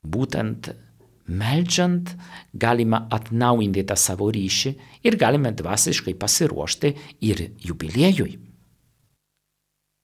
Būtent 0.05 0.73
Meldžiant 1.25 2.11
galima 2.53 3.07
atnaujinti 3.09 3.85
tą 3.89 3.97
savo 3.97 4.29
ryšį 4.35 4.73
ir 5.09 5.17
galime 5.17 5.55
dvasiškai 5.57 6.13
pasiruošti 6.21 6.91
ir 7.25 7.41
jubiliejui. 7.65 8.35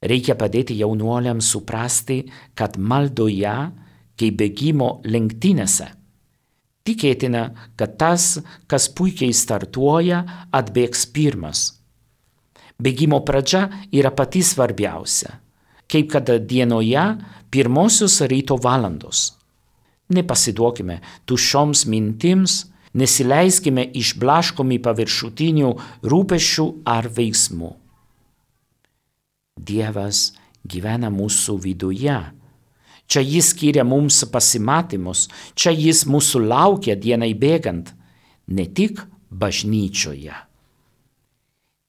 Reikia 0.01 0.37
padėti 0.41 0.79
jaunuoliams 0.81 1.45
suprasti, 1.45 2.23
kad 2.57 2.79
maldoje, 2.81 3.57
kaip 4.17 4.39
bėgimo 4.41 5.03
lenktynėse, 5.05 5.91
tikėtina, 6.89 7.43
kad 7.77 7.99
tas, 8.01 8.39
kas 8.65 8.89
puikiai 8.89 9.37
startuoja, 9.37 10.23
atbėgs 10.57 11.05
pirmas. 11.13 11.80
Bėgimo 12.81 13.21
pradžia 13.27 13.67
yra 13.93 14.13
pati 14.17 14.41
svarbiausia, 14.47 15.35
kaip 15.91 16.09
kad 16.15 16.31
dienoje 16.49 17.05
pirmosios 17.53 18.21
ryto 18.31 18.57
valandos. 18.57 19.35
Nepasiduokime 20.11 20.99
tuščioms 21.29 21.85
mintims, 21.87 22.65
nesileiskime 22.97 23.85
išblaškomi 24.01 24.81
paviršutinių 24.83 25.71
rūpešių 26.11 26.67
ar 26.89 27.07
veiksmų. 27.15 27.71
Dievas 29.61 30.31
gyvena 30.67 31.13
mūsų 31.13 31.57
viduje. 31.63 32.19
Čia 33.11 33.23
jis 33.27 33.51
skiria 33.53 33.85
mums 33.85 34.23
pasimatymus, 34.31 35.27
čia 35.55 35.75
jis 35.75 36.05
mūsų 36.07 36.45
laukia 36.47 36.95
dienai 36.95 37.33
bėgant, 37.35 37.91
ne 38.55 38.67
tik 38.67 39.03
bažnyčioje. 39.31 40.50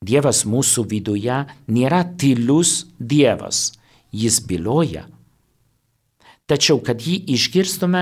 Dievas 0.01 0.47
mūsų 0.49 0.87
viduje 0.89 1.35
nėra 1.69 2.01
tylus 2.17 2.87
Dievas, 2.97 3.67
jis 4.09 4.39
byloja. 4.49 5.03
Tačiau, 6.49 6.79
kad 6.81 7.03
jį 7.05 7.19
išgirstume, 7.35 8.01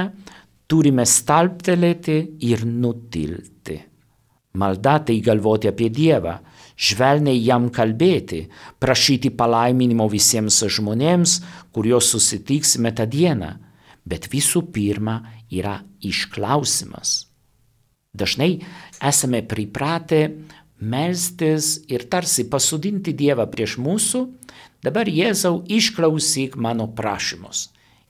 turime 0.71 1.03
stalptelėti 1.03 2.15
ir 2.47 2.63
nutilti. 2.63 3.75
Malda 4.55 4.93
tai 5.09 5.17
galvoti 5.19 5.67
apie 5.67 5.89
Dievą, 5.91 6.38
švelniai 6.79 7.41
jam 7.43 7.67
kalbėti, 7.67 8.45
prašyti 8.79 9.33
palaiminimo 9.35 10.07
visiems 10.07 10.62
žmonėms, 10.71 11.33
kuriuos 11.75 12.13
susitiksime 12.15 12.93
tą 12.95 13.09
dieną, 13.12 13.51
bet 14.07 14.29
visų 14.31 14.63
pirma 14.71 15.17
yra 15.51 15.75
išklausimas. 15.99 17.27
Dažnai 18.15 18.55
esame 19.03 19.43
pripratę 19.43 20.21
melstis 20.79 21.79
ir 21.91 22.07
tarsi 22.09 22.45
pasudinti 22.49 23.13
Dievą 23.13 23.45
prieš 23.51 23.77
mūsų, 23.81 24.23
dabar 24.83 25.09
Jėzau 25.11 25.63
išklausyk 25.67 26.55
mano 26.55 26.87
prašymus. 26.95 27.69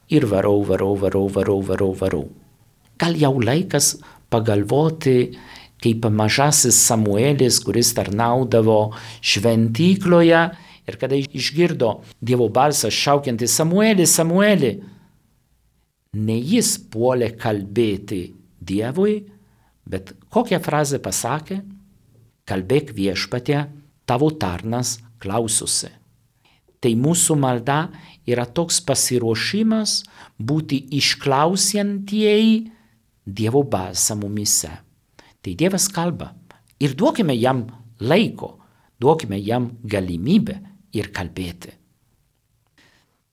Ir 0.09 0.25
varau, 0.29 0.61
varau, 0.65 0.95
varau, 0.97 1.27
varau, 1.29 1.59
varau, 1.61 1.93
varau. 1.93 2.23
Gal 2.99 3.15
jau 3.17 3.35
laikas 3.41 3.95
pagalvoti, 4.29 5.37
kaip 5.79 6.05
mažasis 6.11 6.77
Samuelis, 6.87 7.59
kuris 7.63 7.93
tarnaudavo 7.95 8.95
šventykloje 9.21 10.41
ir 10.89 10.97
kada 10.99 11.17
išgirdo 11.17 11.99
Dievo 12.21 12.49
balsą 12.53 12.89
šaukiantį 12.93 13.47
Samuelį, 13.47 14.07
Samuelį, 14.09 14.71
ne 16.19 16.37
jis 16.37 16.75
puolė 16.91 17.31
kalbėti 17.37 18.23
Dievui, 18.59 19.21
bet 19.89 20.11
kokią 20.33 20.59
frazę 20.61 20.99
pasakė, 21.01 21.61
kalbėk 22.49 22.93
viešpatė, 22.97 23.67
tavo 24.09 24.31
tarnas 24.41 24.97
klaususi. 25.21 25.91
Tai 26.79 26.91
mūsų 26.95 27.35
malda 27.37 27.79
yra 28.29 28.45
toks 28.47 28.79
pasiruošimas 28.87 30.03
būti 30.39 30.83
išklausiantieji 30.99 32.59
Dievo 33.29 33.61
balsą 33.61 34.15
mumise. 34.17 34.71
Tai 35.43 35.51
Dievas 35.53 35.85
kalba 35.93 36.31
ir 36.81 36.95
duokime 36.97 37.35
jam 37.37 37.67
laiko, 37.99 38.55
duokime 38.97 39.37
jam 39.37 39.69
galimybę 39.83 40.55
ir 40.97 41.11
kalbėti. 41.13 41.75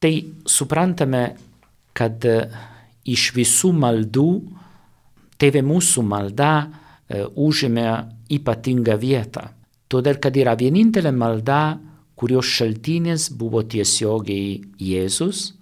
Tai 0.02 0.12
suprantame, 0.44 1.22
kad 1.96 2.24
e, 2.28 2.36
iš 3.08 3.30
visų 3.32 3.72
maldų 3.72 4.28
tėvė 5.40 5.62
mūsų 5.64 6.04
malda 6.04 6.50
e, 6.60 7.24
užėmė 7.24 7.86
ypatingą 8.32 8.96
vietą. 9.00 9.48
Todėl, 9.86 10.18
kad 10.22 10.36
yra 10.36 10.56
vienintelė 10.58 11.12
malda, 11.14 11.78
kurios 12.18 12.48
šaltinis 12.58 13.28
buvo 13.30 13.62
tiesiogiai 13.62 14.60
Jėzus. 14.82 15.52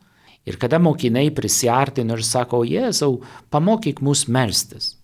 Ir 0.45 0.59
kada 0.61 0.79
mokiniai 0.81 1.33
prisiartino 1.33 2.19
ir 2.19 2.25
sako, 2.25 2.63
Jėzau, 2.69 3.19
pamokyk 3.53 4.03
mus 4.05 4.27
melstis. 4.29 4.95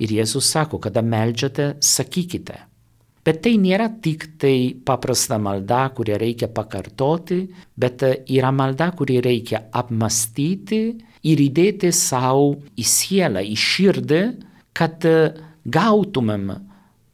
Ir 0.00 0.12
Jėzus 0.20 0.48
sako, 0.48 0.80
kada 0.80 1.02
melžiate, 1.04 1.74
sakykite. 1.84 2.56
Bet 3.24 3.42
tai 3.44 3.58
nėra 3.60 3.90
tik 4.00 4.24
tai 4.40 4.72
paprasta 4.88 5.36
malda, 5.42 5.88
kurią 5.92 6.16
reikia 6.20 6.48
pakartoti, 6.48 7.42
bet 7.76 8.04
yra 8.24 8.52
malda, 8.54 8.88
kurį 8.96 9.18
reikia 9.26 9.66
apmastyti 9.76 10.80
ir 11.28 11.42
įdėti 11.44 11.90
savo 11.92 12.54
į 12.78 12.86
sielą, 12.88 13.42
į 13.44 13.58
širdį, 13.58 14.22
kad 14.72 15.04
gautumėm 15.68 16.48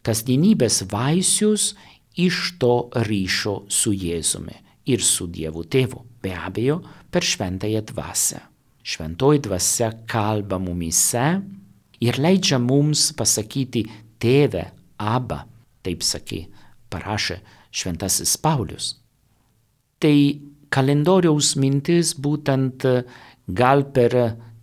kasdienybės 0.05 0.85
vaisius 0.91 1.73
iš 2.21 2.55
to 2.61 2.91
ryšio 3.09 3.65
su 3.69 3.93
Jėzumi 3.93 4.61
ir 4.87 5.03
su 5.03 5.27
Dievu 5.33 5.65
Tėvu, 5.65 6.03
be 6.23 6.35
abejo, 6.37 6.81
per 7.11 7.25
šventąją 7.25 7.83
dvasę. 7.89 8.41
Šventoji 8.85 9.41
dvasia 9.47 9.91
kalba 10.07 10.59
mumise 10.61 11.25
ir 12.05 12.19
leidžia 12.21 12.59
mums 12.61 13.09
pasakyti 13.17 13.87
tėvę, 14.21 14.67
abą, 15.01 15.41
taip 15.85 16.05
sakė, 16.05 16.43
parašė 16.93 17.39
šventasis 17.75 18.37
Paulius. 18.45 18.99
Tai 19.99 20.17
kalendoriaus 20.75 21.55
mintis 21.57 22.13
būtent 22.21 22.85
gal 23.47 23.87
per 23.97 24.19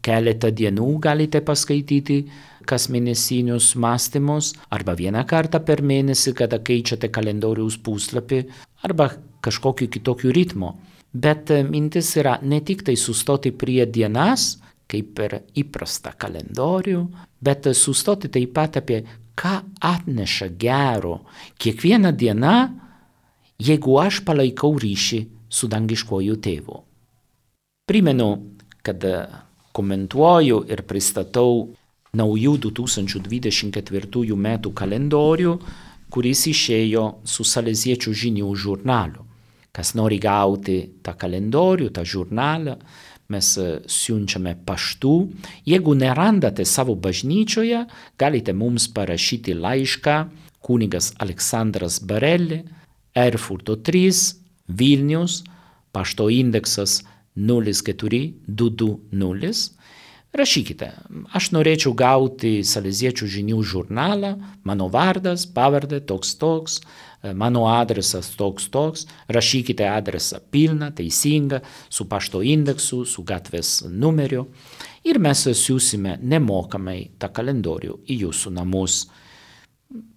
keletą 0.06 0.52
dienų 0.54 0.94
galite 1.02 1.42
paskaityti 1.46 2.22
kas 2.68 2.88
mėnesinius 2.92 3.74
mąstymus, 3.76 4.54
arba 4.70 4.96
vieną 4.98 5.24
kartą 5.30 5.62
per 5.66 5.82
mėnesį, 5.82 6.34
kada 6.38 6.60
keičiate 6.60 7.12
kalendoriaus 7.14 7.78
puslapį, 7.82 8.44
arba 8.84 9.12
kažkokiu 9.42 9.90
kitokiu 9.92 10.34
ritmu. 10.36 10.76
Bet 11.12 11.52
mintis 11.68 12.14
yra 12.16 12.38
ne 12.42 12.62
tik 12.64 12.86
tai 12.88 12.96
sustoti 12.96 13.52
prie 13.52 13.86
dienas, 13.86 14.62
kaip 14.92 15.12
per 15.16 15.42
įprastą 15.58 16.14
kalendorių, 16.20 17.02
bet 17.44 17.68
sustoti 17.76 18.32
taip 18.32 18.54
pat 18.56 18.80
apie 18.80 19.02
ką 19.36 19.58
atneša 19.82 20.52
gero 20.60 21.22
kiekvieną 21.60 22.12
dieną, 22.16 22.56
jeigu 23.62 23.98
aš 24.02 24.22
palaikau 24.28 24.76
ryšį 24.80 25.22
su 25.52 25.68
dangiškuoju 25.72 26.38
tėvu. 26.44 26.78
Primenu, 27.88 28.30
kad 28.86 29.04
komentuoju 29.76 30.64
ir 30.72 30.84
pristatau 30.88 31.72
naujų 32.18 32.58
2024 32.68 34.36
metų 34.36 34.74
kalendorių, 34.76 35.56
kuris 36.12 36.44
išėjo 36.52 37.06
su 37.24 37.48
Saleziečių 37.48 38.14
žinių 38.24 38.56
žurnalu. 38.56 39.28
Kas 39.72 39.94
nori 39.96 40.20
gauti 40.20 40.82
tą 41.00 41.16
kalendorių, 41.16 41.88
tą 41.96 42.04
žurnalą, 42.04 42.76
mes 43.32 43.56
siunčiame 43.88 44.58
paštu. 44.68 45.32
Jeigu 45.64 45.96
nerandate 45.96 46.68
savo 46.68 46.98
bažnyčioje, 47.00 47.86
galite 48.20 48.52
mums 48.52 48.92
parašyti 48.92 49.56
laišką 49.56 50.18
kunigas 50.62 51.14
Aleksandras 51.18 52.00
Barelli, 52.04 52.64
Erfurto 53.16 53.76
3, 53.76 54.36
Vilnius, 54.68 55.44
pašto 55.92 56.30
indeksas 56.30 57.04
04220. 57.36 59.72
Rašykite, 60.32 60.88
aš 61.36 61.50
norėčiau 61.52 61.92
gauti 61.92 62.62
Saleziečių 62.64 63.28
žinių 63.34 63.58
žurnalą, 63.68 64.38
mano 64.64 64.88
vardas, 64.88 65.44
pavardė 65.44 66.00
toks 66.08 66.38
toks, 66.40 66.78
mano 67.36 67.66
adresas 67.68 68.30
toks 68.40 68.70
toks, 68.72 69.04
rašykite 69.28 69.84
adresą 69.92 70.40
pilną, 70.52 70.94
teisingą, 70.96 71.60
su 71.92 72.08
pašto 72.08 72.40
indeksu, 72.48 73.04
su 73.04 73.26
gatvės 73.28 73.82
numeriu. 73.92 74.48
Ir 75.04 75.20
mes 75.20 75.44
siūsime 75.52 76.16
nemokamai 76.24 77.12
tą 77.20 77.28
kalendorių 77.36 78.00
į 78.08 78.22
jūsų 78.24 78.56
namus. 78.56 79.04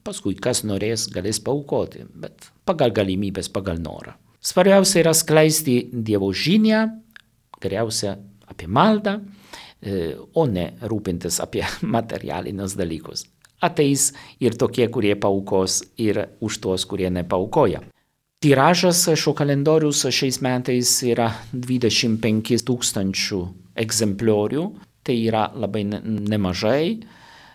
Paskui 0.07 0.37
kas 0.39 0.63
norės, 0.63 1.09
galės 1.11 1.43
paukoti, 1.43 2.07
bet 2.15 2.53
pagal 2.63 2.95
galimybės, 2.95 3.51
pagal 3.51 3.83
norą. 3.83 4.15
Svarbiausia 4.45 5.01
yra 5.03 5.15
skleisti 5.17 5.89
Dievo 5.91 6.29
žinią, 6.31 6.85
geriausia 7.59 8.21
apie 8.47 8.69
maldą, 8.71 9.19
o 10.35 10.47
ne 10.51 10.67
rūpintis 10.83 11.41
apie 11.45 11.65
materialinius 11.97 12.77
dalykus. 12.79 13.27
Ateis 13.65 14.11
ir 14.45 14.57
tokie, 14.61 14.89
kurie 14.93 15.15
paukos, 15.17 15.83
ir 15.97 16.21
už 16.45 16.61
tuos, 16.61 16.85
kurie 16.89 17.09
nepaukoja. 17.11 17.81
Tiražas 18.45 19.07
šio 19.17 19.33
kalendorius 19.33 20.03
šiais 20.13 20.43
metais 20.45 20.91
yra 21.09 21.31
25 21.53 22.61
tūkstančių 22.69 23.39
egzempliorių, 23.81 24.65
tai 25.05 25.17
yra 25.31 25.47
labai 25.57 25.87
nemažai 25.89 26.83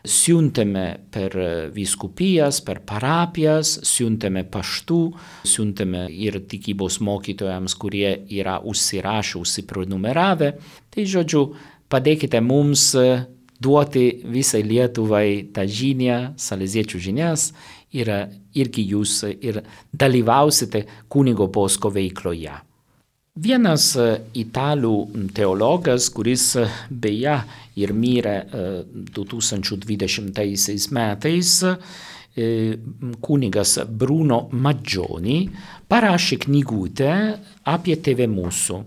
siuntėme 0.08 0.86
per 1.12 1.36
vyskupijas, 1.76 2.62
per 2.65 2.82
parapijas, 2.88 3.76
siuntėme 3.88 4.46
paštų, 4.52 5.00
siuntėme 5.48 6.06
ir 6.10 6.39
tikybos 6.50 7.00
mokytojams, 7.04 7.76
kurie 7.80 8.13
yra 8.32 8.60
užsirašę, 8.63 9.39
užsiprenumeravę. 9.44 10.54
Tai 10.89 11.06
žodžiu, 11.06 11.44
padėkite 11.89 12.41
mums 12.41 12.93
duoti 13.60 14.06
visai 14.23 14.63
Lietuvai 14.63 15.52
tą 15.54 15.65
žinią, 15.67 16.34
saleziečių 16.39 16.99
žinias 17.10 17.52
ir 17.91 18.10
irgi 18.56 18.86
jūs 18.93 19.23
ir 19.34 19.62
dalyvausite 19.91 20.86
kunigo 21.10 21.49
posko 21.52 21.91
veikloje. 21.93 22.54
Vienas 23.39 23.93
italų 24.36 24.95
teologas, 25.36 26.10
kuris 26.12 26.58
beje 26.89 27.38
ir 27.80 27.93
mirė 27.95 28.38
2020 29.15 30.91
metais, 30.91 31.52
kunigas 33.23 33.80
Bruno 33.88 34.49
Maggioni, 34.52 35.39
parašė 35.88 36.38
knygutę 36.45 37.13
apie 37.71 37.95
tėvę 38.04 38.28
mūsų. 38.32 38.84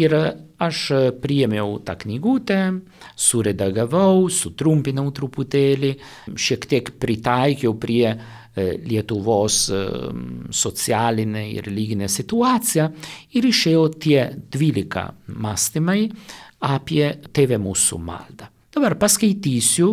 Ir 0.00 0.14
aš 0.62 0.78
priėmiau 1.20 1.80
tą 1.84 1.98
knygutę, 2.00 2.60
suredagavau, 3.18 4.28
sutrumpinau 4.32 5.10
truputėlį, 5.12 5.90
šiek 6.32 6.64
tiek 6.70 6.94
pritaikiau 7.02 7.74
prie 7.80 8.14
Lietuvos 8.52 9.58
socialinę 10.52 11.46
ir 11.54 11.64
religinę 11.64 12.08
situaciją 12.12 12.88
ir 13.32 13.46
išėjo 13.48 13.84
tie 13.96 14.18
12 14.52 15.04
mąstymai 15.40 16.02
apie 16.68 17.06
tėvę 17.32 17.56
mūsų 17.60 18.00
maldą. 18.04 18.50
Dabar 18.72 18.96
paskaitysiu 19.00 19.88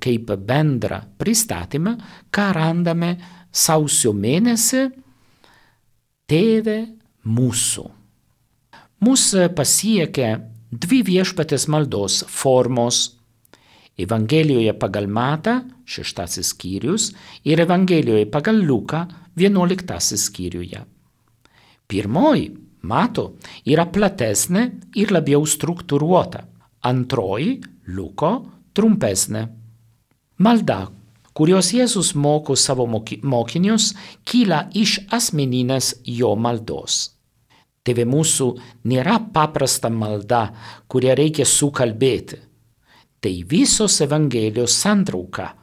kaip 0.00 0.32
bendrą 0.48 1.00
pristatymą, 1.20 1.96
ką 2.32 2.48
randame 2.56 3.14
sausio 3.52 4.12
mėnesį 4.16 4.84
tėvė 6.30 6.80
mūsų. 7.26 7.99
Mūsų 9.00 9.46
pasiekia 9.56 10.34
dvi 10.68 10.98
viešpatės 11.06 11.64
maldos 11.72 12.18
formos 12.28 12.98
Evangelijoje 14.00 14.74
pagal 14.76 15.06
Matą, 15.08 15.54
šeštasis 15.88 16.50
skyrius, 16.52 17.06
ir 17.48 17.62
Evangelijoje 17.64 18.26
pagal 18.32 18.60
Luką, 18.60 19.06
vienuoliktasis 19.40 20.26
skyriuje. 20.28 20.82
Pirmoji, 21.88 22.50
Mato, 22.92 23.24
yra 23.68 23.86
platesnė 23.88 24.66
ir 25.00 25.12
labiau 25.16 25.46
struktūruota. 25.48 26.42
Antroji, 26.88 27.54
Luko, 27.96 28.30
trumpesnė. 28.76 29.46
Malda, 30.44 30.82
kurios 31.32 31.72
Jėzus 31.72 32.12
moko 32.16 32.56
savo 32.56 32.84
mokinius, 32.88 33.94
kyla 34.28 34.66
iš 34.76 34.98
asmeninės 35.08 35.94
jo 36.04 36.34
maldos. 36.36 37.19
Tėve 37.86 38.04
mūsų 38.04 38.52
nėra 38.92 39.16
paprasta 39.32 39.88
malda, 39.88 40.50
kurią 40.88 41.16
reikia 41.16 41.48
sukalbėti 41.48 42.50
tai 43.20 43.44
visos 43.44 44.00
Evangelijos 44.00 44.74
santrauka. 44.80 45.54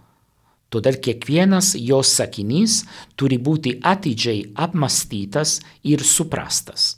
Todėl 0.70 1.00
kiekvienas 1.02 1.74
jos 1.80 2.12
sakinys 2.20 2.82
turi 3.18 3.38
būti 3.40 3.78
atidžiai 3.82 4.52
apmastytas 4.66 5.62
ir 5.84 6.04
suprastas. 6.04 6.98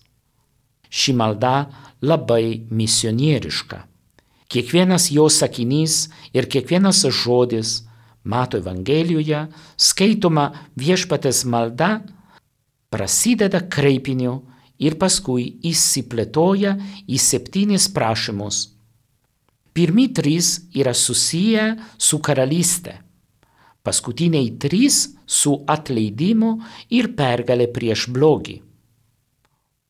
Ši 0.89 1.13
malda 1.13 1.69
labai 2.01 2.65
misionieriška. 2.73 3.83
Kiekvienas 4.49 5.11
jos 5.13 5.37
sakinys 5.39 6.07
ir 6.33 6.49
kiekvienas 6.49 7.05
žodis 7.13 7.83
Mato 8.23 8.57
Evangelijoje 8.57 9.45
skaitoma 9.77 10.49
viešpatės 10.75 11.45
malda 11.45 12.01
prasideda 12.89 13.61
kreipiniu 13.69 14.41
ir 14.79 14.97
paskui 14.99 15.51
įsiplėtoja 15.69 16.75
į 17.07 17.21
septynis 17.21 17.87
prašymus 17.93 18.67
Pirmi 19.79 20.09
trys 20.13 20.47
yra 20.75 20.91
susiję 20.93 21.77
su 21.97 22.17
karalystė, 22.19 22.97
paskutiniai 23.85 24.49
trys 24.59 24.97
su 25.23 25.53
atleidimu 25.71 26.49
ir 26.97 27.11
pergalė 27.15 27.69
prieš 27.71 28.09
blogį, 28.11 28.57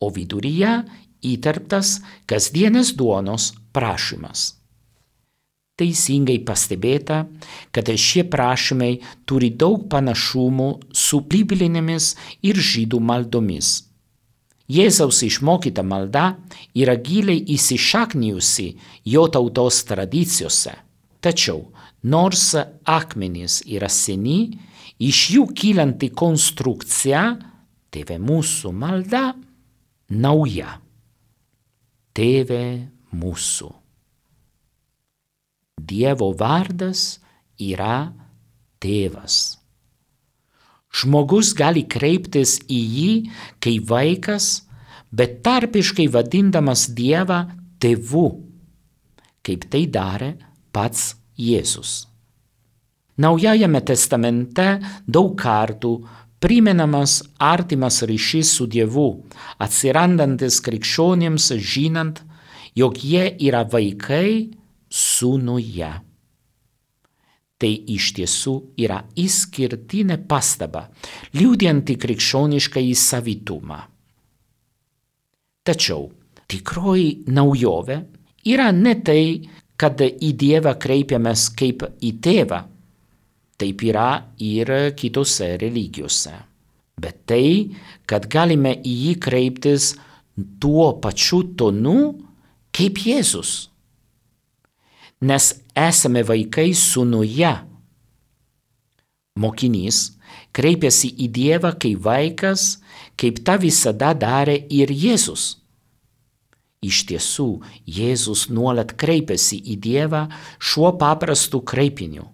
o 0.04 0.12
viduryje 0.14 0.76
įterptas 1.32 1.96
kasdienės 2.30 2.94
duonos 2.94 3.50
prašymas. 3.74 4.46
Teisingai 5.80 6.38
pastebėta, 6.46 7.24
kad 7.74 7.90
šie 7.90 8.26
prašymai 8.30 8.92
turi 9.26 9.50
daug 9.50 9.88
panašumų 9.90 10.70
su 10.92 11.24
biblinėmis 11.24 12.14
ir 12.46 12.62
žydų 12.70 13.00
maldomis. 13.00 13.89
Jėzaus 14.70 15.24
išmokyta 15.26 15.82
malda 15.82 16.36
yra 16.78 16.94
giliai 16.94 17.42
įsišaknijusi 17.56 18.68
jo 19.10 19.26
tautos 19.32 19.80
tradicijose. 19.88 20.76
Tačiau, 21.20 21.64
nors 22.06 22.52
akmenys 22.86 23.60
yra 23.66 23.90
seni, 23.90 24.52
iš 25.02 25.24
jų 25.34 25.48
kylanti 25.56 26.12
konstrukcija, 26.14 27.24
tėve 27.90 28.20
mūsų 28.22 28.72
malda, 28.76 29.24
nauja. 30.10 30.78
Tėve 32.14 32.64
mūsų. 33.14 33.70
Dievo 35.80 36.30
vardas 36.38 37.18
yra 37.58 38.12
tėvas. 38.82 39.59
Žmogus 40.90 41.52
gali 41.54 41.84
kreiptis 41.86 42.58
į 42.66 42.80
jį 42.96 43.12
kaip 43.62 43.86
vaikas, 43.90 44.66
bet 45.14 45.40
tarpiškai 45.46 46.08
vadindamas 46.10 46.88
Dievą 46.94 47.44
tėvu, 47.82 48.28
kaip 49.46 49.66
tai 49.70 49.84
darė 49.86 50.34
pats 50.74 51.14
Jėzus. 51.38 52.06
Naujajame 53.20 53.82
testamente 53.84 54.66
daug 55.06 55.34
kartų 55.38 55.92
primenamas 56.40 57.20
artimas 57.36 58.00
ryšys 58.08 58.54
su 58.56 58.66
Dievu, 58.70 59.08
atsirandantis 59.60 60.60
krikščionėms 60.64 61.50
žinant, 61.60 62.22
jog 62.74 62.96
jie 63.04 63.26
yra 63.44 63.66
vaikai 63.68 64.50
sūnuje. 64.88 65.90
Tai 67.60 67.70
iš 67.92 68.14
tiesų 68.16 68.54
yra 68.80 69.02
išskirtinė 69.20 70.16
pastaba, 70.28 70.86
liūdinti 71.36 71.98
krikščionišką 72.00 72.80
įsavitumą. 72.88 73.80
Tačiau 75.68 76.06
tikroji 76.48 77.10
naujovė 77.28 77.98
yra 78.48 78.70
ne 78.72 78.94
tai, 79.04 79.24
kad 79.80 80.00
į 80.00 80.32
Dievą 80.40 80.74
kreipiamės 80.80 81.50
kaip 81.56 81.84
į 82.00 82.14
tėvą, 82.24 82.60
taip 83.60 83.84
yra 83.84 84.08
ir 84.40 84.72
kitose 84.96 85.54
religijose, 85.60 86.32
bet 87.00 87.26
tai, 87.28 87.68
kad 88.08 88.28
galime 88.32 88.72
į 88.80 88.94
jį 89.04 89.14
kreiptis 89.20 89.94
tuo 90.60 90.94
pačiu 91.00 91.42
tonu 91.60 91.98
kaip 92.72 93.00
Jėzus 93.04 93.69
nes 95.20 95.52
esame 95.76 96.22
vaikai 96.24 96.70
sūnuje. 96.76 97.52
Mokinys 99.40 100.00
kreipiasi 100.56 101.12
į 101.24 101.28
Dievą 101.36 101.74
kaip 101.80 102.02
vaikas, 102.04 102.80
kaip 103.20 103.40
ta 103.44 103.56
visada 103.60 104.12
darė 104.16 104.56
ir 104.72 104.90
Jėzus. 104.90 105.56
Iš 106.80 107.04
tiesų, 107.10 107.48
Jėzus 107.84 108.48
nuolat 108.48 108.94
kreipiasi 108.96 109.60
į 109.74 109.76
Dievą 109.84 110.24
šiuo 110.58 110.94
paprastu 111.00 111.60
kreipiniu. 111.60 112.24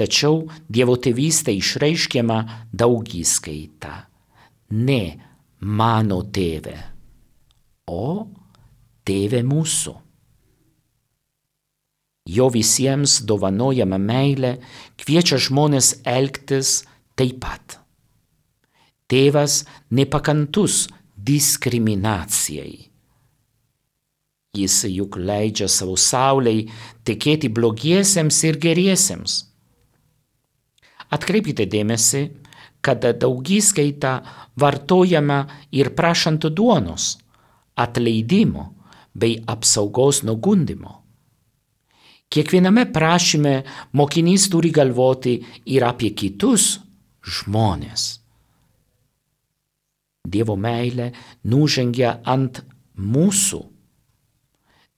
Tačiau 0.00 0.46
Dievo 0.72 0.96
tėvystė 0.96 1.52
išreiškiama 1.60 2.38
daugiskaita. 2.72 3.92
Ne 4.72 5.02
mano 5.60 6.22
tėve, 6.32 6.76
o 7.90 8.30
tėve 9.04 9.42
mūsų 9.44 9.92
jo 12.36 12.48
visiems 12.54 13.20
dovanojama 13.26 13.98
meilė 13.98 14.56
kviečia 15.00 15.38
žmonės 15.40 15.94
elgtis 16.04 16.80
taip 17.18 17.40
pat. 17.42 17.78
Tėvas 19.10 19.64
nepakantus 19.90 20.86
diskriminacijai. 21.16 22.90
Jis 24.56 24.76
juk 24.90 25.16
leidžia 25.18 25.68
savo 25.70 25.96
sauliai 25.98 26.64
tekėti 27.06 27.50
blogiesiems 27.54 28.38
ir 28.48 28.58
geriesiems. 28.62 29.36
Atkreipkite 31.14 31.66
dėmesį, 31.70 32.22
kad 32.82 33.04
daugiskaita 33.22 34.14
vartojama 34.58 35.40
ir 35.70 35.92
prašant 35.98 36.46
duonos, 36.50 37.16
atleidimo 37.76 38.70
bei 39.14 39.38
apsaugos 39.46 40.22
nuo 40.22 40.36
gundimo. 40.36 40.99
Kiekviename 42.30 42.84
prašyme 42.94 43.54
mokinys 43.98 44.46
turi 44.52 44.70
galvoti 44.70 45.32
ir 45.66 45.82
apie 45.82 46.12
kitus 46.14 46.76
žmonės. 47.26 48.20
Dievo 50.30 50.54
meilė 50.54 51.10
nužengia 51.50 52.20
ant 52.22 52.62
mūsų. 52.94 53.60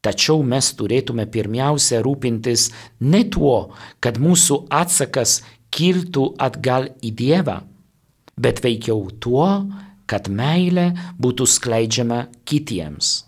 Tačiau 0.03 0.42
mes 0.45 0.68
turėtume 0.77 1.25
pirmiausia 1.31 2.03
rūpintis 2.05 2.66
ne 3.01 3.23
tuo, 3.31 3.73
kad 4.03 4.18
mūsų 4.21 4.64
atsakas 4.68 5.38
kiltų 5.73 6.27
atgal 6.42 6.90
į 7.01 7.14
Dievą, 7.16 7.61
bet 8.37 8.61
veikiau 8.64 9.07
tuo, 9.23 9.49
kad 10.11 10.29
meilė 10.29 10.90
būtų 11.23 11.47
skleidžiama 11.49 12.27
kitiems. 12.45 13.23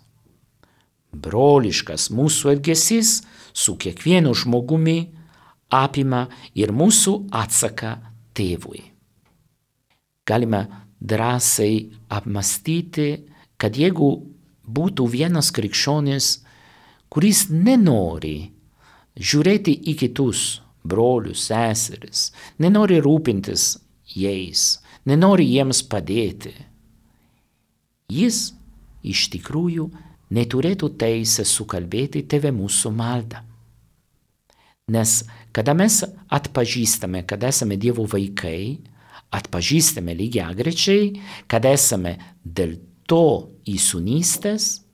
Broliškas 1.15 2.11
mūsų 2.13 2.57
elgesys 2.57 3.21
su 3.55 3.77
kiekvienu 3.79 4.33
žmogumi 4.35 4.97
apima 5.71 6.25
ir 6.57 6.73
mūsų 6.75 7.15
atsaką 7.31 7.95
tėvui. 8.35 8.83
Galime 10.27 10.65
drąsiai 10.99 11.85
apmastyti, 12.11 13.09
kad 13.57 13.77
jeigu 13.77 14.09
būtų 14.65 15.07
vienas 15.13 15.51
krikščionis, 15.55 16.29
kuris 17.09 17.45
nenori 17.49 18.51
žiūrėti 19.15 19.77
į 19.91 19.95
kitus 20.01 20.45
brolius, 20.83 21.47
seseris, 21.49 22.31
nenori 22.59 22.99
rūpintis 23.01 23.75
jais, 24.15 24.65
nenori 25.05 25.47
jiems 25.47 25.83
padėti, 25.89 26.53
jis 28.11 28.49
iš 29.05 29.29
tikrųjų 29.33 29.87
neturėtų 30.33 30.91
teisę 30.99 31.45
sukalbėti 31.45 32.23
tėvę 32.29 32.51
mūsų 32.55 32.91
maldą. 32.95 33.43
Nes 34.91 35.23
kada 35.53 35.73
mes 35.73 36.03
atpažįstame, 36.29 37.23
kad 37.25 37.43
esame 37.47 37.77
Dievo 37.81 38.05
vaikai, 38.09 38.77
atpažįstame 39.33 40.13
lygiai 40.17 40.53
grečiai, 40.57 41.11
kad 41.49 41.65
esame 41.65 42.15
dėl 42.43 42.77
to 43.09 43.49
įsunystės, 43.65 44.85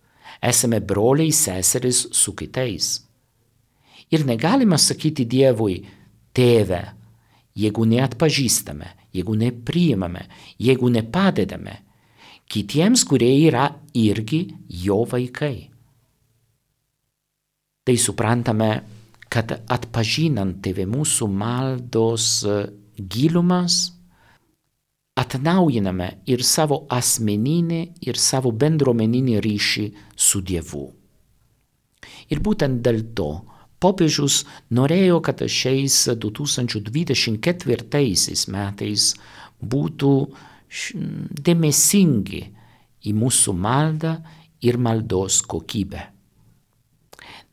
esame 0.41 0.79
broliai 0.79 1.31
seserys 1.35 2.07
su 2.15 2.33
kitais. 2.35 3.01
Ir 4.11 4.25
negalime 4.27 4.79
sakyti 4.79 5.25
Dievui, 5.27 5.81
tėve, 6.35 6.81
jeigu 7.55 7.85
neatpažįstame, 7.87 8.89
jeigu 9.15 9.35
nepriimame, 9.39 10.25
jeigu 10.59 10.91
nepadedame, 10.91 11.77
kitiems, 12.51 13.05
kurie 13.07 13.31
yra 13.47 13.69
irgi 13.97 14.43
jo 14.83 15.01
vaikai. 15.07 15.55
Tai 17.81 17.95
suprantame, 17.97 18.71
kad 19.31 19.55
atpažinant 19.71 20.59
tėvė 20.63 20.85
mūsų 20.91 21.27
maldos 21.31 22.27
e, 22.45 22.59
gilumas, 22.99 24.01
atnaujiname 25.17 26.21
ir 26.31 26.43
savo 26.43 26.85
asmeninį, 26.91 27.81
ir 28.07 28.17
savo 28.19 28.51
bendruomeninį 28.51 29.39
ryšį 29.43 29.93
su 30.15 30.41
Dievu. 30.45 30.91
Ir 32.31 32.39
būtent 32.43 32.81
dėl 32.83 33.01
to 33.15 33.41
popiežius 33.81 34.45
norėjo, 34.77 35.21
kad 35.25 35.41
šiais 35.41 36.09
2024 36.21 38.47
metais 38.53 39.15
būtų 39.61 40.13
dėmesingi 40.71 42.41
į 43.07 43.13
mūsų 43.17 43.53
maldą 43.57 44.15
ir 44.63 44.77
maldos 44.77 45.41
kokybę. 45.43 46.03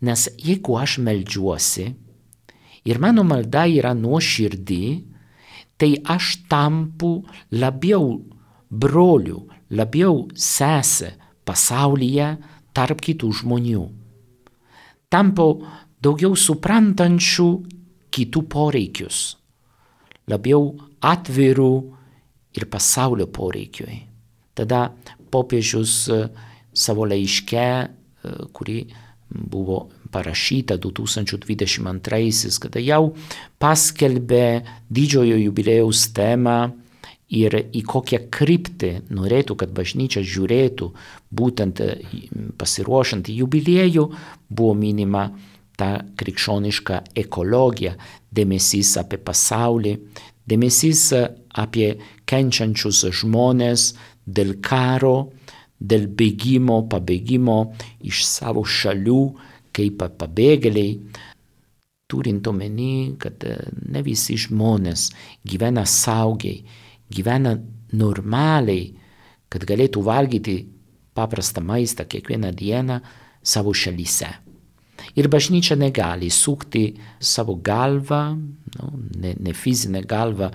Nes 0.06 0.28
jeigu 0.38 0.76
aš 0.78 0.98
meldžiuosi 1.02 1.86
ir 2.88 3.00
mano 3.02 3.24
malda 3.26 3.66
yra 3.66 3.94
nuoširdį, 3.98 4.84
tai 5.78 5.94
aš 6.06 6.44
tampu 6.50 7.24
labiau 7.50 8.20
broliu, 8.70 9.46
labiau 9.70 10.28
sesė 10.34 11.14
pasaulyje 11.46 12.36
tarp 12.76 13.02
kitų 13.02 13.32
žmonių. 13.40 13.84
Tampu 15.08 15.48
daugiau 16.04 16.36
suprantančių 16.36 17.48
kitų 18.14 18.42
poreikius, 18.52 19.38
labiau 20.28 20.74
atvirų 21.00 21.72
ir 22.58 22.66
pasaulio 22.70 23.28
poreikiui. 23.30 24.02
Tada 24.58 24.88
popiežius 25.30 26.08
e, 26.10 26.22
savo 26.74 27.06
laiške, 27.08 27.68
e, 27.86 28.34
kurį 28.54 28.80
buvo 29.28 29.84
parašyta 30.12 30.78
2022, 30.80 32.58
kada 32.64 32.80
jau 32.80 33.02
paskelbė 33.60 34.46
didžiojo 34.88 35.36
jubilėjaus 35.44 36.06
temą 36.16 36.58
ir 37.28 37.58
į 37.76 37.82
kokią 37.84 38.22
kryptį 38.32 38.92
norėtų, 39.12 39.58
kad 39.60 39.74
bažnyčia 39.76 40.24
žiūrėtų, 40.24 40.90
būtent 41.30 41.84
e, 41.84 41.92
pasiruošant 42.58 43.30
jubiliejų, 43.30 44.08
buvo 44.48 44.74
minima 44.74 45.28
ta 45.78 46.00
krikščioniška 46.18 47.02
ekologija, 47.22 47.94
dėmesys 48.34 48.96
apie 48.98 49.20
pasaulį, 49.22 49.92
dėmesys 50.48 51.04
apie 51.54 51.92
kenčiančius 52.28 53.04
žmonės 53.22 53.92
dėl 54.26 54.58
karo, 54.64 55.30
dėl 55.78 56.08
bėgimo, 56.18 56.82
pabėgimo 56.90 57.58
iš 58.04 58.24
savo 58.26 58.64
šalių 58.66 59.22
kaip 59.78 60.02
pabėgėliai, 60.18 60.96
turint 62.08 62.46
omeny, 62.48 63.14
kad 63.20 63.44
ne 63.92 64.02
visi 64.02 64.38
žmonės 64.40 65.10
gyvena 65.46 65.84
saugiai, 65.86 66.64
gyvena 67.12 67.54
normaliai, 67.92 68.90
kad 69.48 69.64
galėtų 69.68 70.02
valgyti 70.04 70.58
paprastą 71.16 71.62
maistą 71.64 72.06
kiekvieną 72.08 72.52
dieną 72.56 73.00
savo 73.42 73.74
šalyse. 73.76 74.28
Ir 75.18 75.28
bažnyčia 75.30 75.76
negali 75.78 76.28
sukti 76.30 76.90
savo 77.20 77.54
galvą, 77.64 78.22
nu, 78.34 78.88
ne, 79.22 79.34
ne 79.38 79.54
fizinę 79.54 80.02
galvą, 80.02 80.50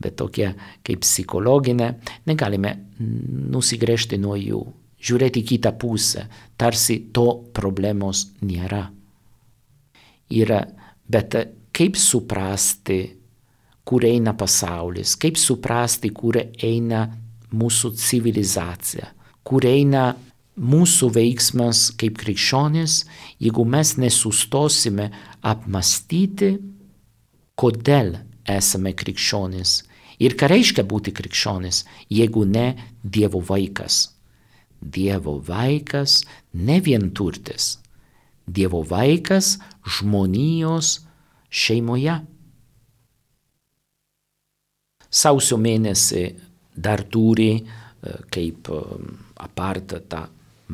bet 0.00 0.16
tokia 0.18 0.52
kaip 0.84 1.02
psichologinė, 1.04 1.90
negalime 2.26 2.74
nusigręžti 3.54 4.18
nuo 4.20 4.36
jų, 4.38 4.62
žiūrėti 5.04 5.44
kitą 5.46 5.74
pusę, 5.78 6.26
tarsi 6.56 6.98
to 7.12 7.28
problemos 7.54 8.26
nėra. 8.42 8.86
yra, 10.30 10.64
bet 11.08 11.36
kaip 11.74 11.96
suprasti, 11.96 13.00
kur 13.84 14.04
eina 14.08 14.32
pasaulis, 14.34 15.16
kaip 15.20 15.36
suprasti, 15.36 16.10
kur 16.10 16.38
eina 16.40 17.04
mūsų 17.54 17.92
civilizacija, 18.00 19.10
kur 19.44 19.66
eina 19.68 20.14
mūsų 20.54 21.10
veiksmas 21.14 21.88
kaip 21.98 22.18
krikščionis, 22.22 23.02
jeigu 23.42 23.64
mes 23.66 23.96
nesustosime 23.98 25.10
apmastyti, 25.42 26.54
kodėl 27.58 28.14
esame 28.50 28.92
krikščionis 28.96 29.82
ir 30.22 30.36
ką 30.38 30.48
reiškia 30.52 30.84
būti 30.86 31.14
krikščionis, 31.14 31.84
jeigu 32.10 32.44
ne 32.46 32.66
Dievo 33.02 33.40
vaikas. 33.44 34.10
Dievo 34.80 35.38
vaikas 35.40 36.22
ne 36.54 36.80
vienturtis. 36.80 37.78
Dievo 38.46 38.82
vaikas 38.84 39.56
žmonijos 39.96 40.98
šeimoje. 41.48 42.18
Sausio 45.14 45.56
mėnesį 45.62 46.24
dar 46.74 47.04
turi 47.06 47.52
e, 47.54 47.64
kaip 48.34 48.68
e, 48.68 48.80
apartą 49.46 50.00
tą 50.10 50.24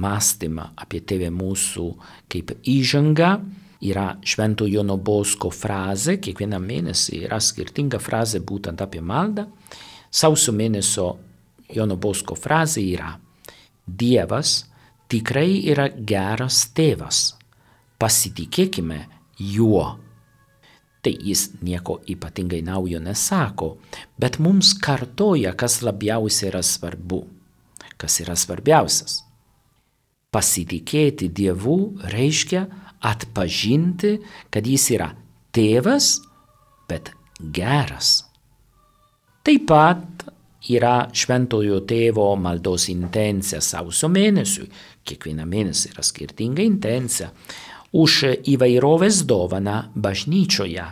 mąstymą 0.01 0.71
apie 0.81 1.03
tėvę 1.05 1.29
mūsų 1.35 1.87
kaip 2.33 2.55
įžangą. 2.65 3.35
Yra 3.81 4.19
Švento 4.21 4.67
Jono 4.69 4.99
Bosko 5.01 5.49
frazė, 5.55 6.19
kiekvieną 6.21 6.59
mėnesį 6.61 7.23
yra 7.25 7.39
skirtinga 7.41 8.01
frazė 8.03 8.43
būtent 8.45 8.83
apie 8.85 9.01
maldą. 9.01 9.47
Sausio 10.11 10.53
mėnesio 10.53 11.07
Jono 11.73 11.97
Bosko 11.97 12.37
frazė 12.37 12.85
yra 12.85 13.15
Dievas 13.87 14.67
tikrai 15.11 15.63
yra 15.71 15.89
geras 15.91 16.67
tėvas. 16.77 17.35
Pasitikėkime 18.01 19.01
juo. 19.41 19.87
Tai 21.01 21.13
jis 21.25 21.47
nieko 21.65 21.97
ypatingai 22.13 22.61
naujo 22.65 23.01
nesako, 23.01 23.71
bet 24.21 24.37
mums 24.39 24.75
kartoja, 24.77 25.55
kas 25.57 25.81
labiausiai 25.81 26.51
yra 26.51 26.61
svarbu, 26.65 27.23
kas 27.97 28.21
yra 28.21 28.37
svarbiausias. 28.37 29.23
Pasitikėti 30.31 31.31
Dievu 31.33 31.79
reiškia 32.13 32.67
atpažinti, 33.01 34.19
kad 34.53 34.67
jis 34.67 34.91
yra 34.97 35.11
tėvas, 35.55 36.19
bet 36.91 37.13
geras. 37.41 38.21
Taip 39.47 39.67
pat 39.71 40.27
yra 40.69 41.09
šventojo 41.17 41.81
tėvo 41.89 42.29
maldos 42.37 42.91
intencija 42.93 43.63
sausio 43.65 44.11
mėnesiui, 44.13 44.69
kiekvieną 45.09 45.47
mėnesį 45.49 45.95
yra 45.95 46.05
skirtinga 46.05 46.65
intencija, 46.67 47.31
už 47.97 48.23
įvairovės 48.53 49.25
dovaną 49.27 49.91
bažnyčioje. 49.97 50.85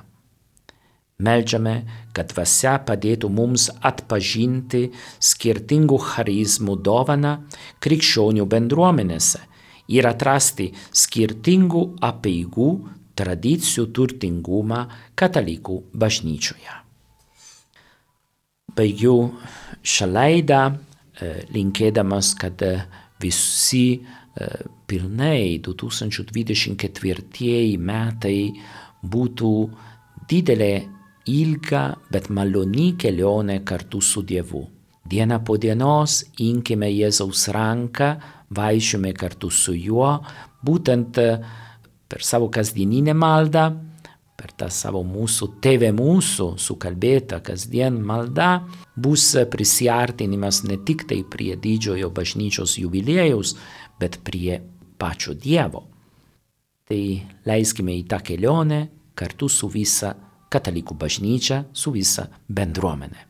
Meldžiame, 1.18 1.74
kad 2.14 2.30
dvasia 2.30 2.76
padėtų 2.86 3.28
mums 3.34 3.66
atpažinti 3.82 4.84
skirtingų 5.18 5.98
charizmų 6.12 6.76
dovaną 6.86 7.32
krikščionių 7.82 8.46
bendruomenėse 8.46 9.42
ir 9.88 10.06
atrasti 10.08 10.72
skirtingų 10.92 11.82
apieigų 12.04 12.88
tradicijų 13.18 13.86
turtingumą 13.96 14.88
katalikų 15.18 15.82
bažnyčioje. 15.98 16.74
Baigiu 18.78 19.32
šią 19.82 20.06
laidą 20.12 20.78
linkėdamas, 21.50 22.34
kad 22.38 22.62
visi 23.18 24.06
pilnai 24.86 25.58
2024 25.66 27.74
metai 27.82 28.54
būtų 29.02 29.50
didelė, 30.30 30.86
ilga, 31.28 31.98
bet 32.12 32.30
maloni 32.30 32.96
kelionė 32.96 33.64
kartu 33.66 34.00
su 34.00 34.22
Dievu. 34.22 34.68
Diena 35.08 35.38
po 35.44 35.56
dienos 35.60 36.24
inkime 36.44 36.88
Jėzaus 36.92 37.48
ranką, 37.52 38.16
vaikščiome 38.54 39.12
kartu 39.16 39.50
su 39.50 39.74
juo, 39.76 40.16
būtent 40.64 41.20
per 42.08 42.24
savo 42.24 42.48
kasdieninę 42.52 43.14
maldą, 43.14 43.68
per 44.38 44.52
tą 44.54 44.68
savo 44.70 45.02
mūsų 45.02 45.48
tėvę 45.64 45.90
mūsų 45.98 46.52
sukalbėtą 46.62 47.40
kasdien 47.44 47.98
maldą, 48.06 48.62
bus 48.94 49.32
prisiartinimas 49.50 50.62
ne 50.68 50.78
tik 50.86 51.08
tai 51.10 51.24
prie 51.26 51.56
didžiojo 51.58 52.12
bažnyčios 52.14 52.76
jubiliejaus, 52.78 53.56
bet 53.98 54.20
prie 54.22 54.60
pačio 54.98 55.34
Dievo. 55.34 55.84
Tai 56.88 57.02
leiskime 57.50 57.98
į 57.98 58.06
tą 58.08 58.22
kelionę 58.24 58.80
kartu 59.18 59.50
su 59.50 59.68
visa 59.68 60.14
katalikų 60.48 60.94
bažnyčia, 60.96 61.64
su 61.74 61.90
visa 61.92 62.28
bendruomenė. 62.48 63.26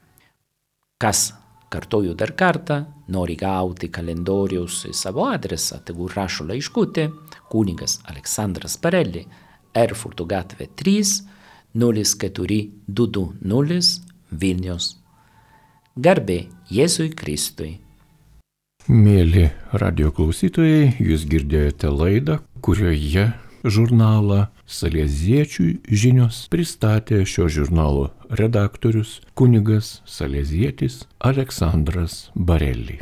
Kas, 1.01 1.33
kartoju 1.73 2.15
dar 2.15 2.33
kartą, 2.37 2.85
nori 3.13 3.37
gauti 3.39 3.89
kalendoriaus 3.93 4.87
į 4.89 4.93
savo 4.97 5.27
adresą, 5.29 5.79
tegu 5.85 6.09
rašo 6.13 6.45
laiškutė, 6.49 7.11
kunigas 7.53 8.01
Aleksandras 8.09 8.77
Parelli, 8.81 9.27
Erfurto 9.77 10.25
gatvė 10.29 10.69
3, 10.77 11.23
0420 11.77 14.01
Vilnius. 14.31 14.97
Garbė 15.99 16.47
Jėzui 16.71 17.11
Kristui. 17.17 17.81
Mėly 18.89 19.51
radio 19.83 20.11
klausytojai, 20.15 20.95
jūs 21.03 21.25
girdėjote 21.29 21.89
laidą, 21.93 22.39
kurioje 22.65 23.33
žurnalą 23.73 24.47
Salėziečių 24.69 25.67
žinios 25.89 26.45
pristatė 26.53 27.23
šio 27.25 27.49
žurnalo 27.49 28.09
redaktorius 28.41 29.19
kunigas 29.39 29.99
Salėzietis 30.05 31.05
Aleksandras 31.19 32.27
Barelli. 32.35 33.01